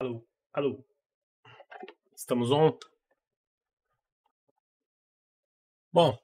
[0.00, 0.84] Alô, alô.
[2.14, 2.78] Estamos on?
[5.92, 6.16] Bom,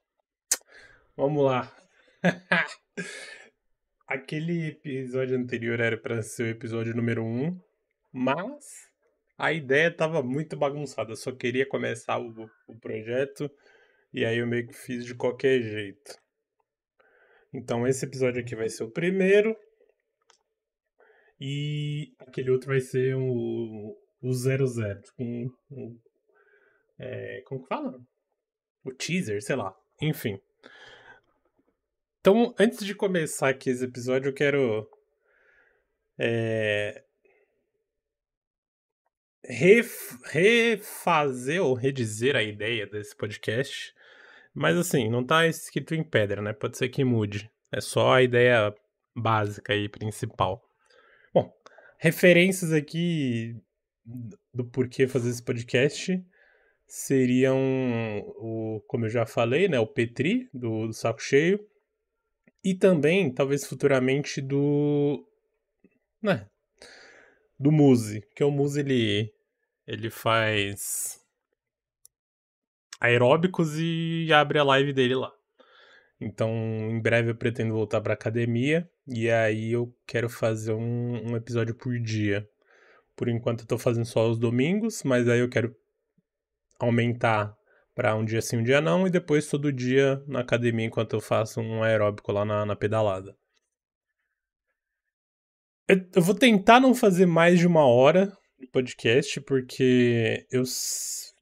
[1.17, 1.77] vamos lá.
[4.07, 7.61] Aquele episódio anterior era para ser o episódio número 1, um,
[8.13, 8.89] mas
[9.37, 11.11] a ideia tava muito bagunçada.
[11.11, 13.51] Eu só queria começar o, o projeto
[14.13, 16.17] e aí eu meio que fiz de qualquer jeito.
[17.53, 19.57] Então esse episódio aqui vai ser o primeiro.
[21.41, 24.69] E aquele outro vai ser o, o 00.
[25.19, 25.99] Um, um,
[26.99, 28.01] é, como que fala?
[28.85, 29.75] O teaser, sei lá.
[30.01, 30.41] Enfim.
[32.21, 34.89] Então, antes de começar aqui esse episódio, eu quero.
[36.19, 37.05] É,
[39.45, 43.95] ref, refazer ou redizer a ideia desse podcast.
[44.55, 46.53] Mas assim, não tá escrito em pedra, né?
[46.53, 47.51] Pode ser que mude.
[47.73, 48.75] É só a ideia
[49.15, 50.63] básica e principal.
[51.35, 51.53] Bom,
[51.99, 53.61] referências aqui
[54.55, 56.25] do porquê fazer esse podcast
[56.87, 57.59] seriam
[58.37, 61.59] o, como eu já falei, né, o Petri do, do Saco Cheio
[62.63, 65.29] e também, talvez futuramente do
[66.23, 66.49] né,
[67.59, 69.35] do Muse, que o Muse ele
[69.89, 71.21] ele faz
[73.01, 75.33] aeróbicos e abre a live dele lá.
[76.21, 76.51] Então,
[76.91, 81.75] em breve eu pretendo voltar para academia e aí eu quero fazer um, um, episódio
[81.75, 82.49] por dia.
[83.17, 85.75] Por enquanto eu tô fazendo só os domingos, mas aí eu quero
[86.81, 87.57] aumentar
[87.95, 91.21] para um dia sim, um dia não, e depois todo dia na academia enquanto eu
[91.21, 93.37] faço um aeróbico lá na, na pedalada.
[95.89, 100.63] Eu, eu vou tentar não fazer mais de uma hora de podcast, porque eu,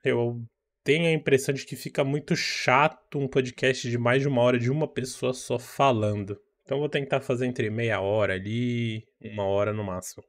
[0.05, 0.45] eu
[0.85, 4.59] tenho a impressão de que fica muito chato um podcast de mais de uma hora
[4.59, 6.39] de uma pessoa só falando.
[6.65, 10.25] Então vou tentar fazer entre meia hora ali, uma hora no máximo.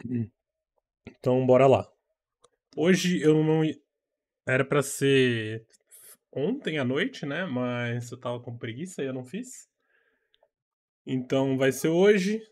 [1.06, 1.86] Então bora lá.
[2.76, 3.62] Hoje eu não
[4.46, 5.66] era para ser
[6.32, 7.44] ontem à noite, né?
[7.44, 9.68] Mas eu tava com preguiça e eu não fiz.
[11.06, 12.42] Então vai ser hoje.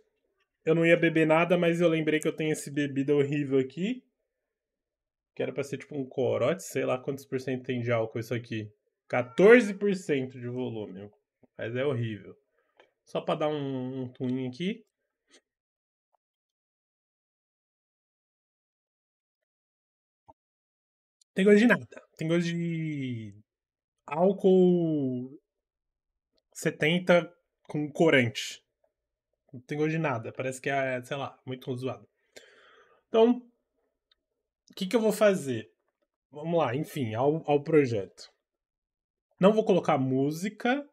[0.64, 4.04] Eu não ia beber nada, mas eu lembrei que eu tenho esse bebida horrível aqui.
[5.34, 8.20] Que era pra ser tipo um corote, sei lá quantos por cento tem de álcool
[8.20, 8.70] isso aqui.
[9.10, 11.10] 14% de volume.
[11.62, 12.36] Mas é horrível.
[13.04, 14.84] Só pra dar um, um twin aqui.
[21.32, 21.86] Tem gosto de nada.
[22.16, 23.32] Tem gosto de
[24.04, 25.40] álcool
[26.52, 27.32] 70
[27.68, 28.60] com corante.
[29.52, 30.32] Não tem gosto de nada.
[30.32, 32.08] Parece que é, sei lá, muito zoado.
[33.06, 33.36] Então,
[34.68, 35.72] o que, que eu vou fazer?
[36.28, 38.32] Vamos lá, enfim, ao, ao projeto.
[39.38, 40.84] Não vou colocar música,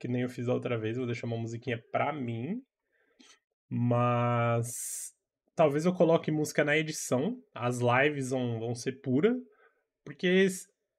[0.00, 2.62] que nem eu fiz a outra vez, vou deixar uma musiquinha pra mim.
[3.68, 5.12] Mas
[5.54, 7.36] talvez eu coloque música na edição.
[7.54, 9.36] As lives vão, vão ser pura.
[10.02, 10.46] Porque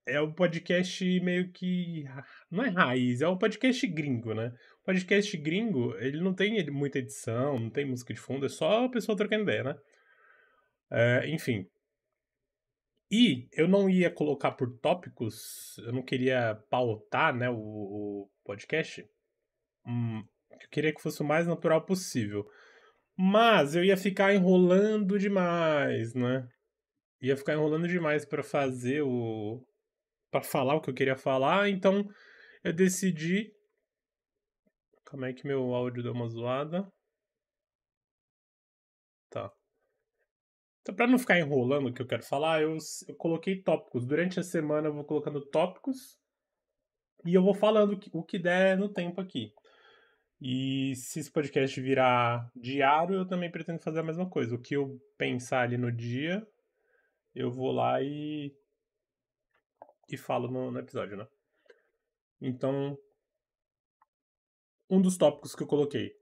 [0.08, 2.06] é um podcast meio que.
[2.50, 4.54] Não é raiz, é um podcast gringo, né?
[4.82, 8.86] O podcast gringo, ele não tem muita edição, não tem música de fundo, é só
[8.86, 9.76] a pessoa trocando ideia, né?
[10.92, 11.66] É, enfim,
[13.12, 19.08] e eu não ia colocar por tópicos, eu não queria pautar né, o, o podcast.
[19.86, 22.46] Hum, eu queria que fosse o mais natural possível.
[23.18, 26.48] Mas eu ia ficar enrolando demais, né?
[27.22, 29.64] Ia ficar enrolando demais para fazer o.
[30.32, 32.08] para falar o que eu queria falar, então
[32.64, 33.54] eu decidi.
[35.06, 36.88] Como é que meu áudio deu uma zoada?
[39.30, 39.52] Tá.
[40.82, 44.06] Então, para não ficar enrolando o que eu quero falar, eu, eu coloquei tópicos.
[44.06, 46.21] Durante a semana eu vou colocando tópicos
[47.26, 49.54] e eu vou falando o que der no tempo aqui.
[50.40, 54.56] E se esse podcast virar diário, eu também pretendo fazer a mesma coisa.
[54.56, 56.46] O que eu pensar ali no dia,
[57.36, 58.56] eu vou lá e.
[60.10, 61.28] e falo no, no episódio, né?
[62.42, 62.98] Então.
[64.90, 66.16] Um dos tópicos que eu coloquei.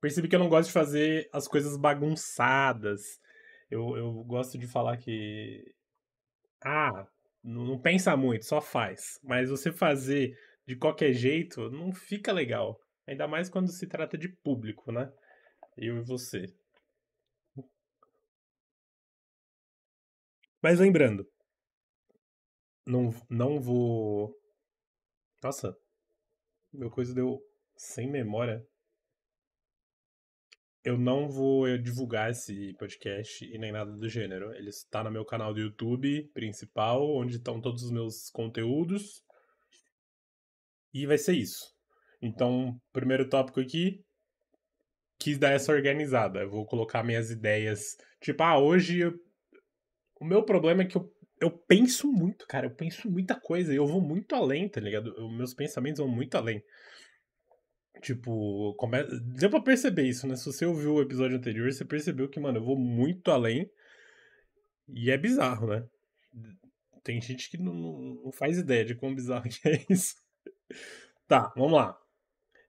[0.00, 3.20] Percebi que eu não gosto de fazer as coisas bagunçadas
[3.72, 5.74] eu, eu gosto de falar que.
[6.62, 7.06] Ah,
[7.42, 9.18] não pensa muito, só faz.
[9.22, 10.36] Mas você fazer
[10.66, 12.78] de qualquer jeito não fica legal.
[13.06, 15.12] Ainda mais quando se trata de público, né?
[15.76, 16.46] Eu e você.
[20.62, 21.26] Mas lembrando,
[22.86, 24.36] não, não vou.
[25.42, 25.76] Nossa,
[26.72, 27.40] meu coisa deu
[27.76, 28.64] sem memória
[30.84, 34.52] eu não vou eh, divulgar esse podcast e nem nada do gênero.
[34.54, 39.22] Ele está no meu canal do YouTube principal, onde estão todos os meus conteúdos.
[40.92, 41.72] E vai ser isso.
[42.20, 44.04] Então, primeiro tópico aqui,
[45.18, 46.40] quis dar essa organizada.
[46.40, 49.14] Eu vou colocar minhas ideias Tipo, ah, hoje eu...
[50.20, 52.66] o meu problema é que eu, eu penso muito, cara.
[52.66, 55.12] Eu penso muita coisa e eu vou muito além, tá ligado?
[55.16, 56.62] Eu, meus pensamentos vão muito além.
[58.02, 58.98] Tipo, come...
[59.38, 60.34] deu pra perceber isso, né?
[60.34, 63.70] Se você ouviu o episódio anterior, você percebeu que, mano, eu vou muito além.
[64.88, 65.86] E é bizarro, né?
[67.04, 70.16] Tem gente que não, não faz ideia de quão bizarro que é isso.
[71.28, 71.96] Tá, vamos lá.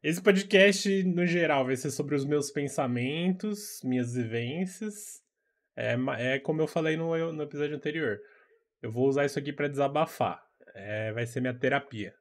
[0.04, 5.24] Esse podcast, no geral, vai ser sobre os meus pensamentos, minhas vivências.
[5.76, 8.20] É, é como eu falei no, no episódio anterior.
[8.82, 10.44] Eu vou usar isso aqui para desabafar.
[10.76, 12.14] É, vai ser minha terapia.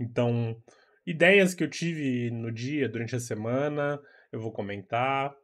[0.00, 0.56] Então,
[1.06, 4.00] ideias que eu tive no dia, durante a semana,
[4.32, 5.34] eu vou comentar.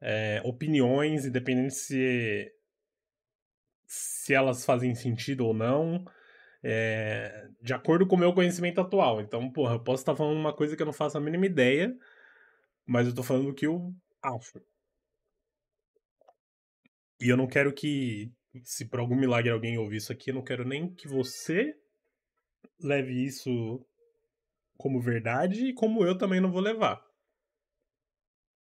[0.00, 2.52] É, opiniões, independente se
[3.88, 6.04] se elas fazem sentido ou não,
[6.62, 9.20] é, de acordo com o meu conhecimento atual.
[9.20, 11.96] Então, porra, eu posso estar falando uma coisa que eu não faço a mínima ideia,
[12.86, 14.60] mas eu tô falando o que eu acho.
[17.20, 18.30] E eu não quero que,
[18.62, 21.74] se por algum milagre alguém ouvir isso aqui, eu não quero nem que você
[22.78, 23.84] leve isso
[24.78, 27.04] como verdade e como eu também não vou levar.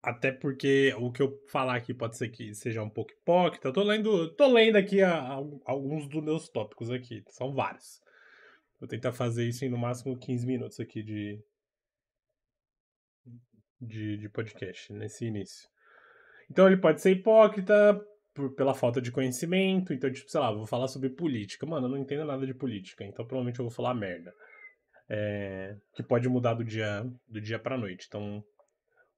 [0.02, 3.68] Até porque o que eu falar aqui pode ser que seja um pouco hipócrita.
[3.68, 5.36] Eu tô lendo, tô lendo aqui a, a,
[5.66, 7.24] alguns dos meus tópicos aqui.
[7.28, 8.02] São vários.
[8.80, 11.44] Vou tentar fazer isso em no máximo 15 minutos aqui de,
[13.80, 15.70] de, de podcast, nesse início.
[16.50, 18.02] Então ele pode ser hipócrita
[18.34, 19.94] por, pela falta de conhecimento.
[19.94, 21.66] Então, tipo, sei lá, vou falar sobre política.
[21.66, 24.34] Mano, eu não entendo nada de política, então provavelmente eu vou falar merda.
[25.10, 28.06] É, que pode mudar do dia, do dia pra noite.
[28.08, 28.44] Então,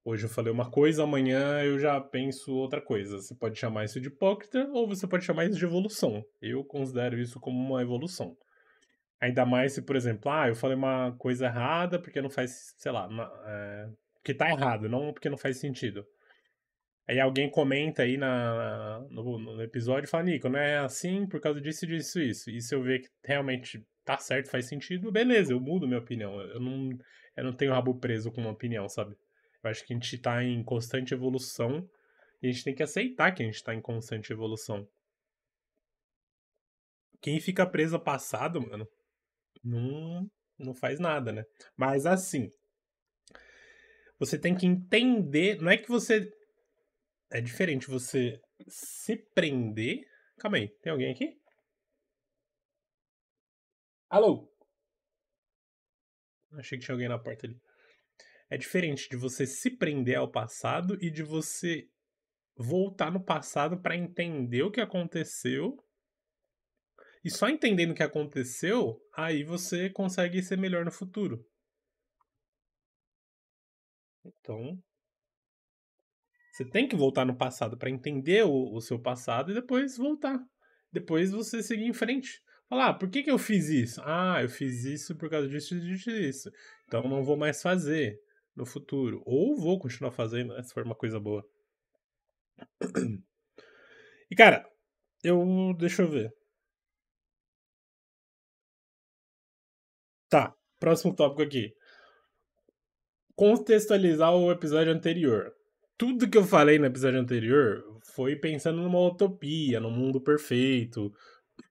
[0.04, 3.18] Hoje eu falei uma coisa, amanhã eu já penso outra coisa.
[3.18, 6.26] Você pode chamar isso de hipócrita ou você pode chamar isso de evolução.
[6.42, 8.36] Eu considero isso como uma evolução.
[9.20, 12.92] Ainda mais se, por exemplo, ah, eu falei uma coisa errada porque não faz, sei
[12.92, 16.04] lá, uma, é, porque tá errado, não porque não faz sentido.
[17.08, 21.40] Aí alguém comenta aí na, no, no episódio e fala, Nico, não é assim por
[21.40, 22.50] causa disso, disso, isso.
[22.50, 26.40] E se eu ver que realmente tá certo, faz sentido, beleza, eu mudo minha opinião.
[26.42, 26.90] Eu não,
[27.36, 29.16] eu não tenho rabo preso com uma opinião, sabe?
[29.64, 31.88] Eu acho que a gente está em constante evolução
[32.42, 34.88] e a gente tem que aceitar que a gente está em constante evolução.
[37.22, 38.88] Quem fica preso ao passado, mano,
[39.64, 41.46] não, não faz nada, né?
[41.78, 42.50] Mas assim,
[44.22, 45.60] você tem que entender.
[45.60, 46.32] Não é que você.
[47.32, 50.06] É diferente você se prender.
[50.38, 51.41] Calma aí, tem alguém aqui?
[54.12, 54.46] Alô?
[56.52, 57.58] Achei que tinha alguém na porta ali.
[58.50, 61.88] É diferente de você se prender ao passado e de você
[62.58, 65.78] voltar no passado para entender o que aconteceu.
[67.24, 71.48] E só entendendo o que aconteceu, aí você consegue ser melhor no futuro.
[74.26, 74.78] Então,
[76.52, 80.38] você tem que voltar no passado para entender o, o, seu passado e depois voltar.
[80.92, 82.44] Depois você seguir em frente.
[82.72, 84.02] Falar, ah, por que, que eu fiz isso?
[84.06, 86.50] Ah, eu fiz isso por causa disso, disso, disso.
[86.88, 88.18] Então não vou mais fazer
[88.56, 89.22] no futuro.
[89.26, 91.46] Ou vou continuar fazendo, né, se for uma coisa boa.
[94.32, 94.66] E cara,
[95.22, 95.74] eu.
[95.78, 96.34] Deixa eu ver.
[100.30, 101.76] Tá, próximo tópico aqui.
[103.36, 105.54] Contextualizar o episódio anterior.
[105.98, 107.84] Tudo que eu falei no episódio anterior
[108.16, 111.12] foi pensando numa utopia, num mundo perfeito.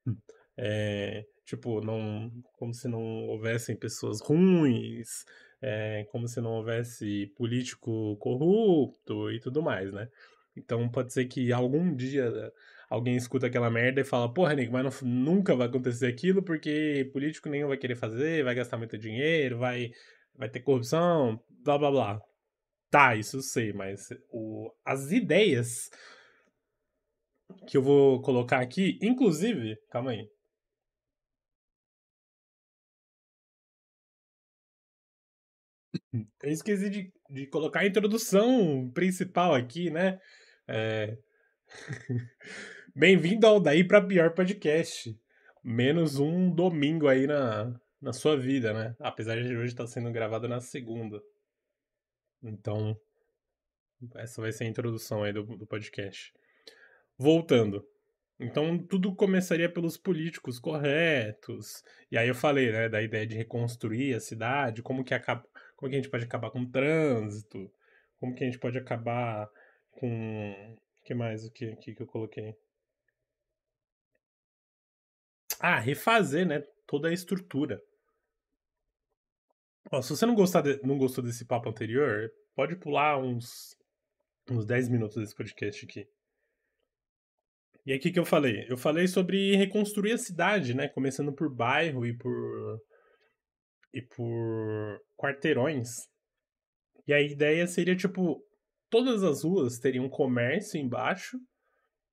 [0.63, 5.25] É, tipo, não, como se não houvessem pessoas ruins,
[5.63, 10.09] é, como se não houvesse político corrupto e tudo mais, né?
[10.55, 12.31] Então pode ser que algum dia
[12.91, 17.09] alguém escuta aquela merda e fala, porra, Nico, mas não, nunca vai acontecer aquilo porque
[17.13, 19.91] político nenhum vai querer fazer, vai gastar muito dinheiro, vai,
[20.37, 22.21] vai ter corrupção, blá blá blá.
[22.91, 25.89] Tá, isso eu sei, mas o, as ideias
[27.67, 30.29] que eu vou colocar aqui, inclusive, calma aí,
[36.13, 40.21] Eu esqueci de, de colocar a introdução principal aqui, né?
[40.67, 41.17] É...
[42.95, 45.17] Bem-vindo ao Daí Pra Pior Podcast.
[45.63, 48.97] Menos um domingo aí na, na sua vida, né?
[48.99, 51.23] Apesar de hoje estar sendo gravado na segunda.
[52.43, 52.99] Então,
[54.17, 56.33] essa vai ser a introdução aí do, do podcast.
[57.17, 57.87] Voltando.
[58.41, 61.85] Então tudo começaria pelos políticos corretos.
[62.11, 65.47] E aí eu falei, né, da ideia de reconstruir a cidade, como que acaba,
[65.81, 67.73] como que a gente pode acabar com o trânsito,
[68.19, 69.51] como que a gente pode acabar
[69.93, 72.55] com o que mais o que, que eu coloquei?
[75.59, 77.83] Ah, refazer, né, toda a estrutura.
[79.91, 83.75] Ó, se você não, gostar de, não gostou desse papo anterior, pode pular uns
[84.51, 86.07] uns 10 minutos desse podcast aqui.
[87.87, 88.67] E aí, o que eu falei?
[88.69, 90.89] Eu falei sobre reconstruir a cidade, né?
[90.89, 92.83] Começando por bairro e por.
[93.93, 95.89] E por quarteirões.
[97.07, 98.43] E a ideia seria, tipo,
[98.89, 101.39] todas as ruas teriam comércio embaixo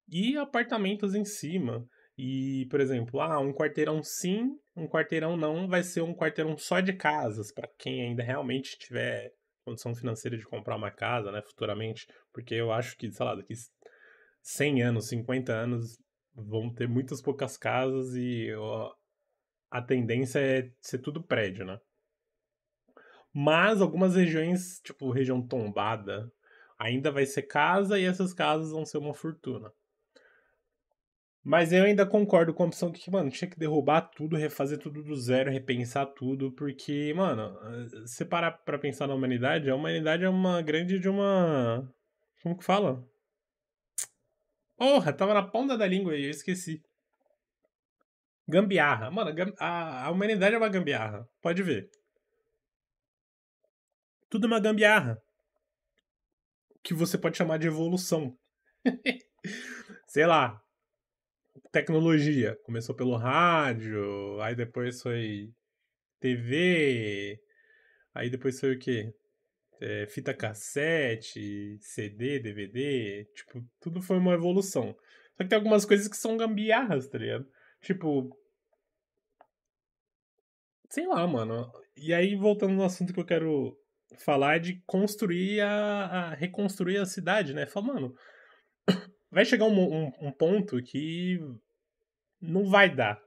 [0.09, 1.85] e apartamentos em cima.
[2.17, 6.79] E, por exemplo, ah, um quarteirão sim, um quarteirão não, vai ser um quarteirão só
[6.79, 9.31] de casas, para quem ainda realmente tiver
[9.63, 13.53] condição financeira de comprar uma casa, né, futuramente, porque eu acho que, sei lá, daqui
[14.41, 15.99] 100 anos, 50 anos,
[16.33, 18.49] vão ter muitas poucas casas e
[19.69, 21.79] a tendência é ser tudo prédio, né?
[23.33, 26.31] Mas algumas regiões, tipo região tombada,
[26.79, 29.71] ainda vai ser casa e essas casas vão ser uma fortuna.
[31.43, 35.01] Mas eu ainda concordo com a opção que, mano, tinha que derrubar tudo, refazer tudo
[35.01, 37.57] do zero, repensar tudo, porque, mano,
[38.05, 41.89] se parar pra pensar na humanidade, a humanidade é uma grande de uma.
[42.43, 43.01] Como que fala?
[44.75, 46.83] Porra, tava na ponta da língua aí, eu esqueci.
[48.47, 49.11] Gambiarra.
[49.11, 51.27] Mano, a, a humanidade é uma gambiarra.
[51.41, 51.89] Pode ver.
[54.29, 55.21] Tudo é uma gambiarra.
[56.83, 58.37] Que você pode chamar de evolução.
[60.07, 60.61] Sei lá,
[61.71, 62.57] tecnologia.
[62.63, 65.51] Começou pelo rádio, aí depois foi
[66.19, 67.39] TV,
[68.13, 69.13] aí depois foi o quê?
[69.79, 74.95] É, fita cassete, CD, DVD, tipo, tudo foi uma evolução.
[75.35, 77.47] Só que tem algumas coisas que são gambiarras, tá ligado?
[77.87, 78.37] Tipo.
[80.89, 81.71] Sei lá, mano.
[81.95, 83.77] E aí, voltando no assunto que eu quero
[84.17, 86.05] falar, é de construir a.
[86.05, 87.65] a reconstruir a cidade, né?
[87.65, 88.15] Fala, mano.
[89.31, 91.39] Vai chegar um, um, um ponto que
[92.41, 93.21] não vai dar.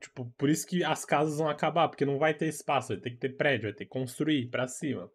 [0.00, 3.10] Tipo, por isso que as casas vão acabar, porque não vai ter espaço, vai ter
[3.10, 5.08] que ter prédio, vai ter que construir para cima.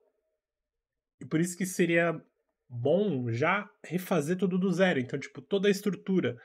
[1.20, 2.18] E por isso que seria
[2.70, 5.00] bom já refazer tudo do zero.
[5.00, 6.38] Então, tipo, toda a estrutura.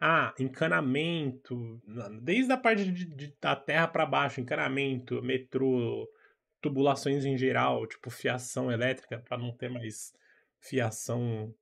[0.00, 1.80] Ah, encanamento,
[2.22, 6.08] desde a parte de, de da terra para baixo, encanamento, metrô,
[6.60, 10.14] tubulações em geral, tipo fiação elétrica, para não ter mais
[10.58, 11.54] fiação.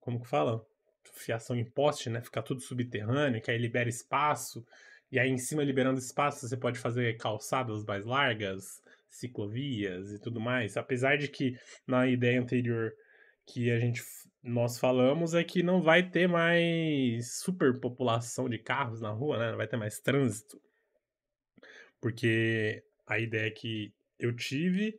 [0.00, 0.66] Como que fala?
[1.18, 2.20] fiação em poste, né?
[2.20, 4.64] Ficar tudo subterrâneo, que aí libera espaço.
[5.10, 10.40] E aí, em cima, liberando espaço, você pode fazer calçadas mais largas, ciclovias e tudo
[10.40, 10.76] mais.
[10.76, 12.92] Apesar de que na ideia anterior
[13.48, 14.02] que a gente
[14.42, 19.50] nós falamos é que não vai ter mais superpopulação de carros na rua, né?
[19.50, 20.60] Não vai ter mais trânsito.
[22.00, 24.98] Porque a ideia que eu tive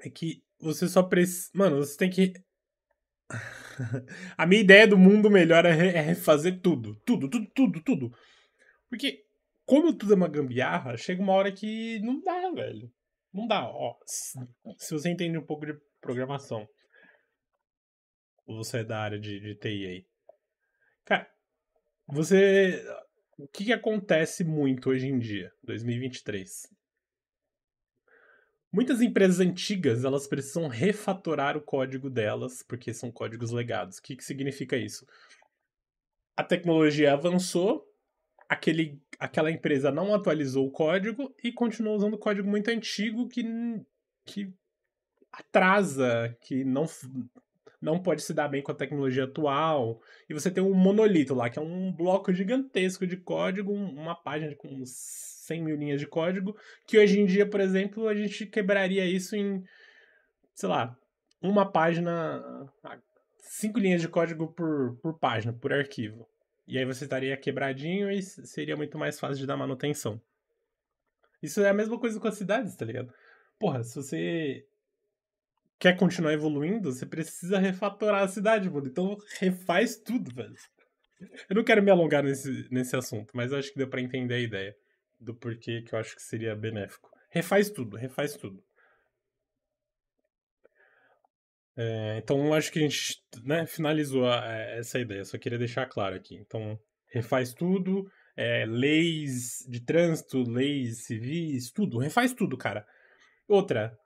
[0.00, 1.50] é que você só precisa.
[1.54, 2.34] Mano, você tem que
[4.36, 6.94] a minha ideia do mundo melhor é, é refazer tudo.
[7.06, 8.18] Tudo, tudo, tudo, tudo.
[8.88, 9.24] Porque,
[9.64, 12.92] como tudo é uma gambiarra, chega uma hora que não dá, velho.
[13.34, 13.68] Não dá.
[13.68, 14.38] Ó, se
[14.92, 16.68] você entende um pouco de programação,
[18.46, 20.06] você é da área de, de TI aí.
[21.04, 21.28] Cara,
[22.06, 22.80] você.
[23.36, 26.72] O que, que acontece muito hoje em dia, 2023?
[28.72, 33.98] Muitas empresas antigas, elas precisam refatorar o código delas, porque são códigos legados.
[33.98, 35.04] O que, que significa isso?
[36.36, 37.84] A tecnologia avançou,
[38.48, 43.44] aquele, aquela empresa não atualizou o código e continuou usando código muito antigo que,
[44.24, 44.52] que
[45.32, 46.86] atrasa, que não,
[47.80, 50.00] não pode se dar bem com a tecnologia atual.
[50.28, 54.54] E você tem um monolito lá, que é um bloco gigantesco de código, uma página
[54.54, 58.46] com uns 100 mil linhas de código, que hoje em dia, por exemplo, a gente
[58.46, 59.62] quebraria isso em,
[60.54, 60.96] sei lá,
[61.42, 62.42] uma página,
[63.38, 66.26] cinco linhas de código por, por página, por arquivo.
[66.66, 70.20] E aí você estaria quebradinho e seria muito mais fácil de dar manutenção.
[71.42, 73.12] Isso é a mesma coisa com as cidades, tá ligado?
[73.58, 74.66] Porra, se você
[75.78, 78.86] quer continuar evoluindo, você precisa refatorar a cidade, mano.
[78.86, 80.54] Então refaz tudo, velho.
[81.48, 84.40] Eu não quero me alongar nesse, nesse assunto, mas acho que deu para entender a
[84.40, 84.76] ideia
[85.20, 87.10] do porquê que eu acho que seria benéfico.
[87.30, 88.62] Refaz tudo, refaz tudo.
[91.76, 95.86] É, então, acho que a gente né, finalizou a, a, essa ideia, só queria deixar
[95.86, 96.36] claro aqui.
[96.36, 96.78] Então,
[97.12, 102.86] refaz tudo, é, leis de trânsito, leis civis, tudo, refaz tudo, cara.
[103.48, 103.96] Outra,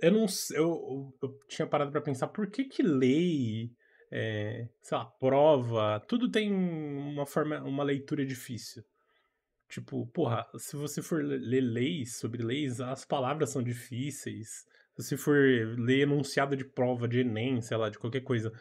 [0.00, 3.70] eu não eu, eu tinha parado para pensar por que que lei,
[4.10, 8.84] é, sei lá, prova, tudo tem uma forma, uma leitura difícil.
[9.68, 14.64] Tipo, porra, se você for ler leis sobre leis, as palavras são difíceis.
[14.98, 15.36] Se for
[15.78, 18.52] ler enunciado de prova de Enem, sei lá, de qualquer coisa.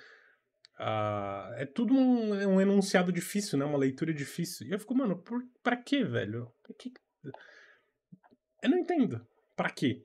[0.79, 3.65] Uh, é tudo um, é um, enunciado difícil, né?
[3.65, 4.67] Uma leitura difícil.
[4.67, 6.51] E eu fico, mano, por, pra quê, velho?
[8.61, 9.25] Eu não entendo.
[9.55, 10.03] Pra quê?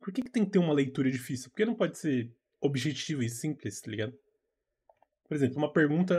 [0.00, 1.50] Por que, que tem que ter uma leitura difícil?
[1.50, 4.18] Por que não pode ser objetivo e simples, tá ligado?
[5.28, 6.16] Por exemplo, uma pergunta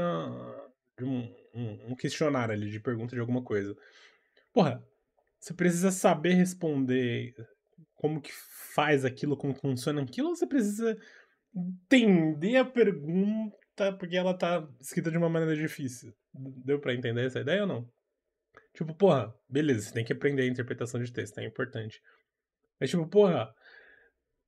[0.98, 3.76] de um, um, um questionário ali de pergunta de alguma coisa.
[4.54, 4.86] Porra,
[5.40, 7.34] você precisa saber responder
[8.02, 8.32] como que
[8.74, 10.98] faz aquilo, como funciona aquilo, você precisa
[11.56, 16.12] entender a pergunta porque ela tá escrita de uma maneira difícil?
[16.34, 17.88] Deu para entender essa ideia ou não?
[18.74, 22.02] Tipo, porra, beleza, você tem que aprender a interpretação de texto, é importante.
[22.80, 23.54] Mas tipo, porra,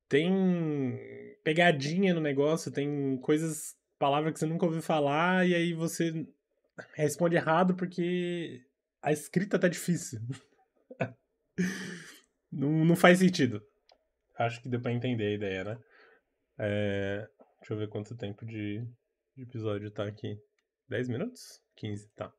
[0.08, 0.98] tem
[1.44, 6.26] pegadinha no negócio, tem coisas, palavras que você nunca ouviu falar, e aí você
[6.94, 8.64] responde errado porque
[9.00, 10.18] a escrita tá difícil.
[12.54, 13.62] não, não faz sentido.
[14.38, 15.78] Acho que deu pra entender a ideia, né?
[16.58, 17.28] É...
[17.60, 18.86] Deixa eu ver quanto tempo de,
[19.36, 20.38] de episódio tá aqui.
[20.88, 21.60] 10 minutos?
[21.76, 22.32] 15, tá.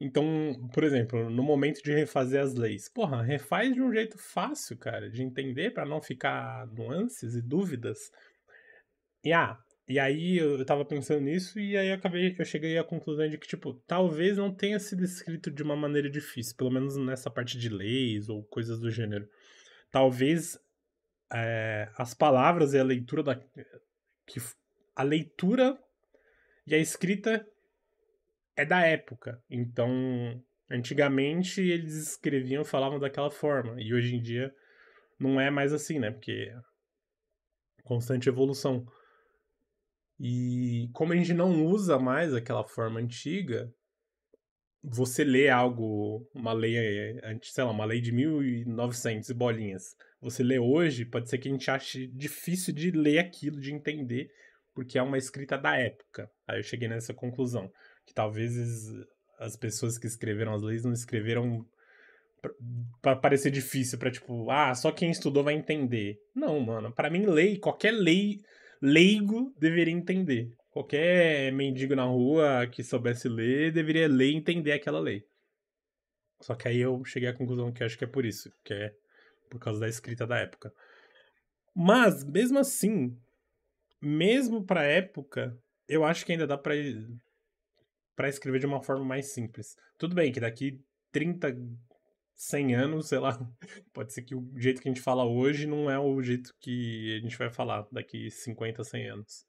[0.00, 0.24] Então,
[0.72, 5.10] por exemplo, no momento de refazer as leis, porra, refaz de um jeito fácil, cara,
[5.10, 7.98] de entender para não ficar nuances e dúvidas.
[9.24, 9.58] E ah,
[9.88, 13.38] e aí eu, tava pensando nisso e aí eu acabei, eu cheguei à conclusão de
[13.38, 17.56] que tipo, talvez não tenha sido escrito de uma maneira difícil, pelo menos nessa parte
[17.58, 19.26] de leis ou coisas do gênero.
[19.90, 20.58] Talvez
[21.32, 23.34] é, as palavras e a leitura da
[24.26, 24.40] que
[24.94, 25.78] a leitura
[26.66, 27.46] e a escrita
[28.54, 29.42] é da época.
[29.48, 29.88] Então,
[30.70, 33.80] antigamente eles escreviam, falavam daquela forma.
[33.80, 34.54] E hoje em dia
[35.18, 36.10] não é mais assim, né?
[36.10, 36.52] Porque
[37.84, 38.86] constante evolução.
[40.20, 43.72] E como a gente não usa mais aquela forma antiga,
[44.82, 46.76] você lê algo, uma lei,
[47.42, 49.96] sei lá, uma lei de 1900 e bolinhas.
[50.20, 54.28] Você lê hoje, pode ser que a gente ache difícil de ler aquilo, de entender,
[54.74, 56.30] porque é uma escrita da época.
[56.46, 57.70] Aí eu cheguei nessa conclusão
[58.06, 58.54] que talvez
[59.38, 61.64] as pessoas que escreveram as leis não escreveram
[63.02, 66.18] para parecer difícil, para tipo, ah, só quem estudou vai entender.
[66.34, 68.40] Não, mano, para mim lei, qualquer lei
[68.80, 70.52] leigo deveria entender.
[70.70, 75.26] Qualquer mendigo na rua que soubesse ler deveria ler e entender aquela lei.
[76.40, 78.94] Só que aí eu cheguei à conclusão que acho que é por isso, que é
[79.50, 80.72] por causa da escrita da época.
[81.74, 83.18] Mas mesmo assim,
[84.00, 86.76] mesmo para época, eu acho que ainda dá para
[88.28, 89.76] escrever de uma forma mais simples.
[89.96, 91.56] Tudo bem que daqui 30,
[92.38, 93.36] 100 anos, sei lá,
[93.92, 97.18] pode ser que o jeito que a gente fala hoje não é o jeito que
[97.18, 99.44] a gente vai falar daqui 50, 100 anos.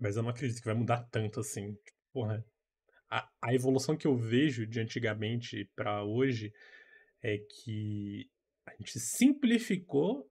[0.00, 1.76] Mas eu não acredito que vai mudar tanto assim.
[2.12, 2.42] Porra,
[3.10, 6.50] a, a evolução que eu vejo de antigamente para hoje
[7.22, 8.26] é que
[8.66, 10.26] a gente simplificou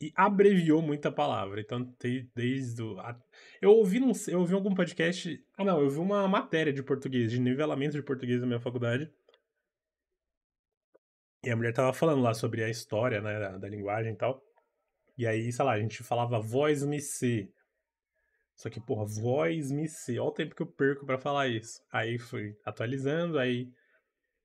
[0.00, 1.60] e abreviou muita palavra.
[1.60, 1.92] Então,
[2.34, 2.96] desde o.
[3.60, 5.36] Eu ouvi, num, eu ouvi algum podcast.
[5.58, 9.10] Ah, não, eu vi uma matéria de português, de nivelamento de português na minha faculdade.
[11.44, 14.40] E a mulher tava falando lá sobre a história, né, da, da linguagem e tal.
[15.16, 17.48] E aí, sei lá, a gente falava voz me ser.
[18.56, 20.18] Só que, porra, voz me ser.
[20.18, 21.80] Olha o tempo que eu perco para falar isso.
[21.92, 23.68] Aí fui atualizando, aí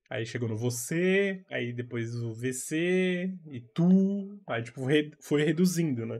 [0.09, 4.41] Aí chegou no você, aí depois o VC e tu.
[4.47, 4.81] Aí, tipo,
[5.21, 6.19] foi reduzindo, né?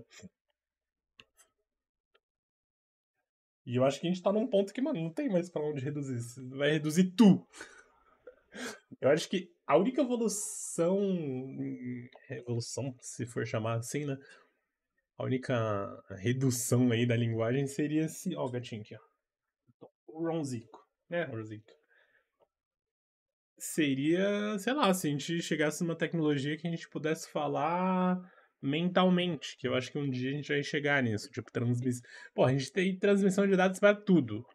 [3.66, 5.64] E eu acho que a gente tá num ponto que, mano, não tem mais pra
[5.64, 6.20] onde reduzir.
[6.50, 7.44] Vai reduzir tu.
[9.02, 11.00] Eu acho que a única evolução.
[12.30, 14.18] Evolução, se for chamar assim, né?
[15.18, 18.36] A única redução aí da linguagem seria esse.
[18.36, 19.88] Ó, o gatinho aqui, ó.
[20.08, 20.80] O Ronzico.
[21.10, 21.80] É, Ronzico
[23.60, 28.20] seria, sei lá, se a gente chegasse numa tecnologia que a gente pudesse falar
[28.62, 32.02] mentalmente, que eu acho que um dia a gente vai chegar nisso, tipo, transmissão.
[32.34, 34.46] Pô, a gente tem transmissão de dados para tudo.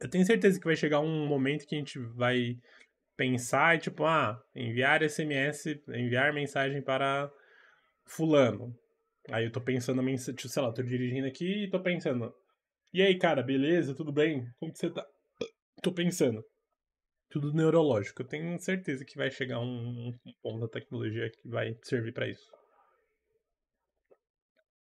[0.00, 2.56] Eu tenho certeza que vai chegar um momento que a gente vai
[3.22, 7.30] pensar, tipo, ah, enviar SMS, enviar mensagem para
[8.04, 8.76] fulano.
[9.30, 10.02] Aí eu tô pensando,
[10.34, 12.34] tipo, sei lá, tô dirigindo aqui e tô pensando.
[12.92, 13.94] E aí, cara, beleza?
[13.94, 14.44] Tudo bem?
[14.58, 15.06] Como que você tá?
[15.80, 16.44] Tô pensando
[17.30, 18.22] tudo neurológico.
[18.22, 22.28] Eu tenho certeza que vai chegar um, um ponto da tecnologia que vai servir para
[22.28, 22.50] isso.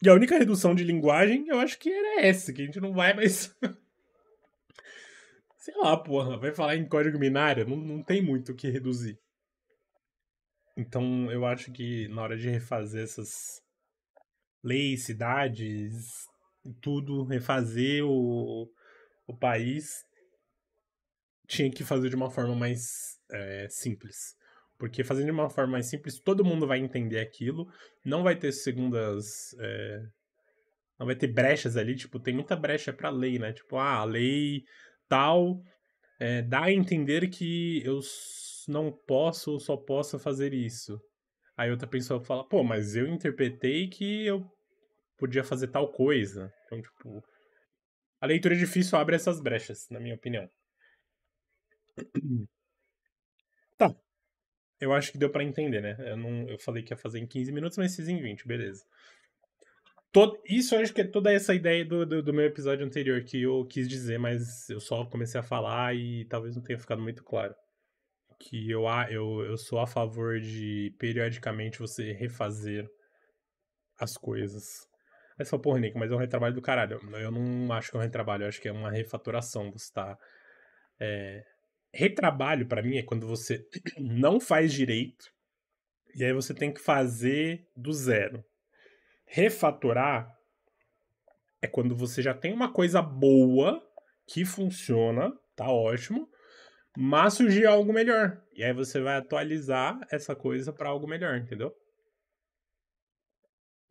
[0.02, 2.92] E a única redução de linguagem, eu acho que era essa, que a gente não
[2.92, 3.56] vai mais.
[5.66, 9.18] Sei lá, porra, vai falar em código binário, não, não tem muito o que reduzir.
[10.76, 13.60] Então eu acho que na hora de refazer essas
[14.62, 16.28] leis, cidades,
[16.80, 18.70] tudo, refazer o,
[19.26, 20.04] o país,
[21.48, 24.36] tinha que fazer de uma forma mais é, simples.
[24.78, 27.66] Porque fazendo de uma forma mais simples, todo mundo vai entender aquilo,
[28.04, 29.52] não vai ter segundas.
[29.58, 30.02] É,
[30.96, 33.52] não vai ter brechas ali, tipo, tem muita brecha pra lei, né?
[33.52, 34.62] Tipo, ah, a lei
[35.08, 35.62] tal
[36.20, 38.00] é, dá a entender que eu
[38.68, 41.00] não posso ou só posso fazer isso.
[41.56, 44.46] Aí outra pessoa fala, pô, mas eu interpretei que eu
[45.16, 46.52] podia fazer tal coisa.
[46.66, 47.22] Então, tipo,
[48.20, 50.48] a leitura difícil abre essas brechas, na minha opinião.
[53.78, 53.94] Tá.
[54.80, 55.96] Eu acho que deu para entender, né?
[55.98, 58.84] Eu, não, eu falei que ia fazer em 15 minutos, mas fiz em 20, beleza.
[60.12, 63.22] Todo, isso eu acho que é toda essa ideia do, do, do, meu episódio anterior
[63.22, 67.02] que eu quis dizer, mas eu só comecei a falar e talvez não tenha ficado
[67.02, 67.54] muito claro.
[68.40, 72.88] Que eu, eu, eu sou a favor de periodicamente você refazer
[73.98, 74.86] as coisas.
[75.38, 76.98] Aí você fala, porra, Nick, mas é um retrabalho do caralho.
[77.14, 79.70] Eu não acho que é um retrabalho, eu acho que é uma refatoração.
[79.72, 80.16] Você tá.
[81.00, 81.42] É...
[81.92, 83.66] Retrabalho, para mim, é quando você
[83.98, 85.26] não faz direito
[86.16, 88.42] e aí você tem que fazer do zero.
[89.26, 90.32] Refatorar
[91.60, 93.82] é quando você já tem uma coisa boa
[94.26, 96.28] que funciona, tá ótimo,
[96.96, 98.42] mas surgiu algo melhor.
[98.54, 101.74] E aí você vai atualizar essa coisa para algo melhor, entendeu?